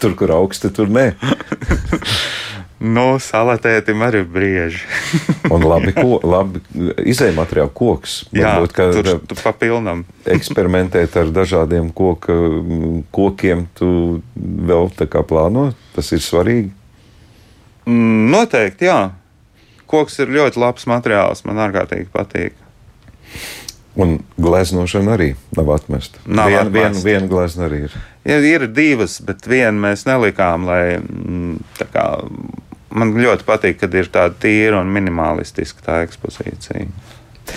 tur, 0.00 0.16
kur 0.18 0.34
augsti, 0.34 0.72
tur 0.74 0.90
nē. 0.90 1.12
Nu, 2.82 3.04
salatētim 3.22 4.00
arī 4.02 4.24
brieži. 4.26 4.82
un 5.54 5.62
labi, 5.62 5.92
ko, 5.94 6.18
labi 6.26 6.62
izējai 7.06 7.36
materiāli 7.36 7.70
koks. 7.78 8.16
Jā, 8.34 8.56
Varbūt, 8.56 8.74
ka 8.74 8.86
tur, 8.96 9.10
tu 9.30 9.38
papilnam. 9.38 10.02
eksperimentēt 10.26 11.14
ar 11.20 11.30
dažādiem 11.30 11.92
koka, 11.94 12.34
kokiem, 13.14 13.68
tu 13.78 13.88
vēl 14.34 14.90
tā 14.98 15.06
kā 15.10 15.22
plāno, 15.22 15.68
tas 15.94 16.10
ir 16.16 16.24
svarīgi. 16.24 16.72
Mm, 17.86 18.32
noteikti, 18.34 18.90
jā. 18.90 19.12
Koks 19.86 20.18
ir 20.24 20.32
ļoti 20.34 20.58
labs 20.58 20.88
materiāls, 20.90 21.44
man 21.46 21.62
ārkārtīgi 21.62 22.10
patīk. 22.10 22.58
Un 23.94 24.22
gleznošana 24.40 25.14
arī 25.14 25.34
nav 25.54 25.70
atmesta. 25.74 26.18
Nav 26.24 26.48
viena, 26.48 26.66
atmest. 26.66 26.74
viena, 26.74 27.06
viena 27.06 27.30
glezna 27.30 27.66
arī 27.68 27.84
ir. 27.86 27.96
Ja, 28.24 28.38
ir 28.40 28.66
divas, 28.72 29.18
bet 29.22 29.46
vienu 29.50 29.84
mēs 29.84 30.06
nelikām, 30.08 30.66
lai 30.66 30.96
mm, 30.98 31.58
tā 31.78 31.86
kā 31.92 32.06
man 32.92 33.14
ļoti 33.16 33.46
patīk, 33.48 33.80
kad 33.82 33.94
ir 33.96 34.10
tāda 34.12 34.36
tīra 34.42 34.80
un 34.82 34.92
minimalistiska 34.92 35.84
tā 35.86 35.98
ekspozīcija. 36.06 36.86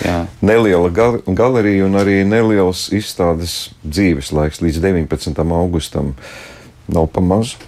Jā. 0.02 0.16
Neliela 0.44 0.90
gal 0.90 1.20
galerija 1.26 1.86
un 1.86 1.96
arī 2.00 2.20
neliels 2.26 2.88
izstādes 2.94 3.70
dzīves 3.86 4.32
laiks 4.34 4.60
līdz 4.64 4.82
19. 4.82 5.46
augustam. 5.56 6.14
Nav 6.92 7.08
pa 7.14 7.22
mazu. 7.22 7.58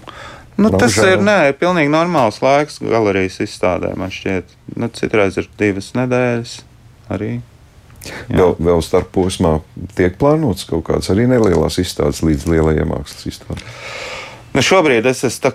Nu, 0.58 0.72
Nav 0.72 0.80
tas 0.82 0.96
žēl. 0.96 1.12
ir, 1.14 1.22
nē, 1.22 1.52
pilnīgi 1.58 1.90
normāls 1.90 2.40
laiks 2.42 2.80
galerijas 2.82 3.38
izstādē. 3.44 3.92
Man 3.98 4.10
šķiet, 4.10 4.50
nu, 4.74 4.90
citreiz 4.90 5.38
ir 5.38 5.46
divas 5.58 5.92
nedēļas 5.94 6.56
arī. 7.14 7.36
Jā. 8.08 8.40
Vēl, 8.40 8.54
vēl 8.62 8.82
starp 8.82 9.10
posmā 9.14 9.58
tiek 9.98 10.16
plānots 10.18 10.66
kaut 10.68 10.86
kāds 10.90 11.10
arī 11.14 11.28
nelielas 11.30 11.78
izstādes 11.82 12.24
līdz 12.26 12.46
lielajiem 12.50 12.90
mākslas 12.90 13.26
izstādēm. 13.30 13.74
Nu 14.56 14.62
šobrīd 14.64 15.04
es 15.06 15.20
esmu 15.28 15.50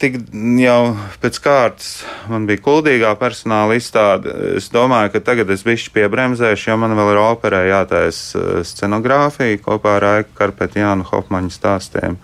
tik 0.00 0.16
jau 0.58 0.78
pēc 1.20 1.38
kārtas, 1.44 1.90
man 2.32 2.46
bija 2.48 2.62
kuldīgā 2.64 3.12
personāla 3.20 3.76
izstāde. 3.76 4.32
Es 4.58 4.70
domāju, 4.72 5.12
ka 5.12 5.20
tagad 5.26 5.52
es 5.52 5.64
bišķi 5.66 5.92
piebremzēšu, 5.94 6.70
jo 6.70 6.78
man 6.80 6.96
vēl 6.96 7.12
ir 7.12 7.20
operē 7.20 7.60
jātaisa 7.68 8.40
eh, 8.40 8.64
scenogrāfija 8.64 9.60
kopā 9.66 9.98
ar 9.98 10.08
Aiku 10.14 10.38
Karpetu 10.40 10.80
Jānu 10.80 11.06
Hopmaņu 11.10 11.52
stāstiem. 11.52 12.16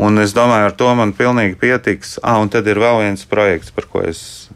Un 0.00 0.22
es 0.22 0.32
domāju, 0.32 0.70
ar 0.70 0.76
to 0.80 0.88
man 0.96 1.12
pilnīgi 1.12 1.60
pietiks. 1.60 2.16
Ah, 2.24 2.40
un 2.40 2.48
tad 2.48 2.66
ir 2.72 2.80
vēl 2.80 3.04
viens 3.04 3.28
projekts, 3.28 3.70
par 3.76 3.90
ko 3.92 4.00
es 4.08 4.48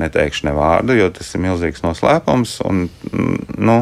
neteikšu 0.00 0.48
ne 0.48 0.56
vārdu, 0.56 0.96
jo 0.96 1.10
tas 1.12 1.28
ir 1.36 1.44
milzīgs 1.44 1.84
noslēpums. 1.84 2.56
Un, 2.64 2.86
nu, 3.60 3.78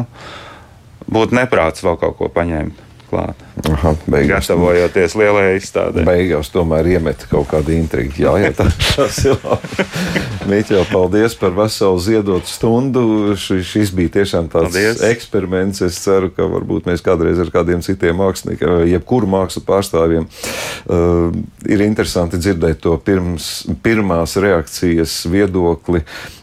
būtu 1.07 1.39
neprāts 1.39 1.87
vēl 1.87 1.95
kaut 2.01 2.19
ko 2.19 2.27
paņemt 2.35 2.83
klāt. 3.11 3.47
Aha, 3.69 3.93
beigās, 4.09 4.47
Gatavojoties 4.47 5.13
lielajai 5.19 5.57
izstādē. 5.59 6.03
Beigās 6.07 6.49
tomēr 6.53 6.87
iemet 6.95 7.27
kaut 7.29 7.49
kādu 7.51 7.75
intrigu. 7.75 8.15
Jā, 8.23 8.33
jā 8.41 8.49
tā, 8.57 8.65
tas 8.95 9.19
ir 9.27 9.37
labi. 9.43 9.85
Mīķel, 10.49 10.81
paldies 10.89 11.35
par 11.37 11.53
veselu 11.55 11.99
ziedotu 12.01 12.49
stundu. 12.49 13.03
Š, 13.35 13.59
šis 13.67 13.93
bija 13.95 14.15
tiešām 14.17 14.49
tāds 14.51 14.71
paldies. 14.71 15.03
eksperiments. 15.11 15.83
Es 15.85 15.99
ceru, 16.01 16.31
ka 16.33 16.47
varbūt 16.49 16.89
mēs 16.89 17.05
kādreiz 17.05 17.39
ar 17.43 17.51
kādiem 17.53 17.83
citiem 17.85 18.17
māksliniekiem, 18.21 18.81
jebkuru 18.89 19.29
mākslu 19.29 19.61
pārstāvjiem, 19.67 20.25
uh, 20.25 21.29
ir 21.69 21.85
interesanti 21.85 22.41
dzirdēt 22.41 22.81
to 22.81 22.97
pirms, 23.05 23.51
pirmās 23.85 24.37
reakcijas 24.41 25.19
viedokli. 25.29 26.01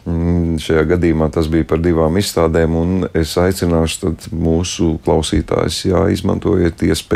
Mm, 0.09 0.55
šajā 0.63 0.87
gadījumā 0.95 1.27
tas 1.35 1.51
bija 1.51 1.67
par 1.69 1.83
divām 1.83 2.15
izstādēm, 2.17 2.79
un 2.79 3.09
es 3.13 3.35
aicināšu 3.37 4.15
mūsu 4.33 4.95
klausītājus, 5.05 5.83
jā, 5.91 6.07
izmantojiet 6.15 6.87
iespēju 6.87 7.08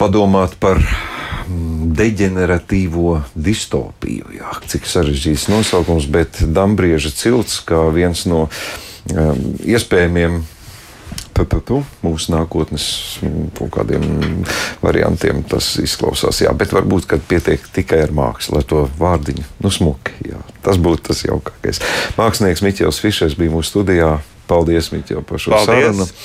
padomāt 0.00 0.56
par 0.60 0.80
mm, 0.80 1.92
deģeneratīvo 1.96 3.20
distopiju. 3.34 4.34
Jā, 4.36 4.58
cik 4.68 4.88
sarežģīts 4.90 5.48
nosaukums, 5.52 6.08
bet 6.12 6.42
Dambrieža 6.42 7.14
cilts 7.16 7.60
kā 7.66 7.86
viens 7.94 8.26
no 8.28 8.46
um, 8.46 9.48
iespējamiem 9.64 10.42
mūsu 12.04 12.32
nākotnes 12.32 12.86
mm, 13.20 13.50
kādiem 13.72 14.06
variantiem 14.82 15.42
tas 15.48 15.74
izklausās. 15.82 16.40
Jā, 16.44 16.54
bet 16.56 16.72
varbūt 16.72 17.10
pietiek 17.28 17.60
tikai 17.76 18.02
ar 18.06 18.14
mākslu, 18.16 18.56
lai 18.56 18.64
to 18.68 18.86
vārdiņu 19.00 19.44
nu, 19.64 19.72
smuki. 19.72 20.16
Jā, 20.30 20.40
tas 20.64 20.80
būtu 20.80 21.10
tas 21.10 21.24
jaukākais. 21.26 21.82
Mākslinieks 22.16 22.64
Miķels 22.64 23.02
Fišers 23.02 23.36
bija 23.38 23.52
mūsu 23.52 23.74
studijā. 23.74 24.16
Paldies, 24.46 24.92
Miķel, 24.94 25.24
par 25.26 25.42
šo 25.42 25.50
Paldies. 25.50 25.90
sarunu. 25.90 26.06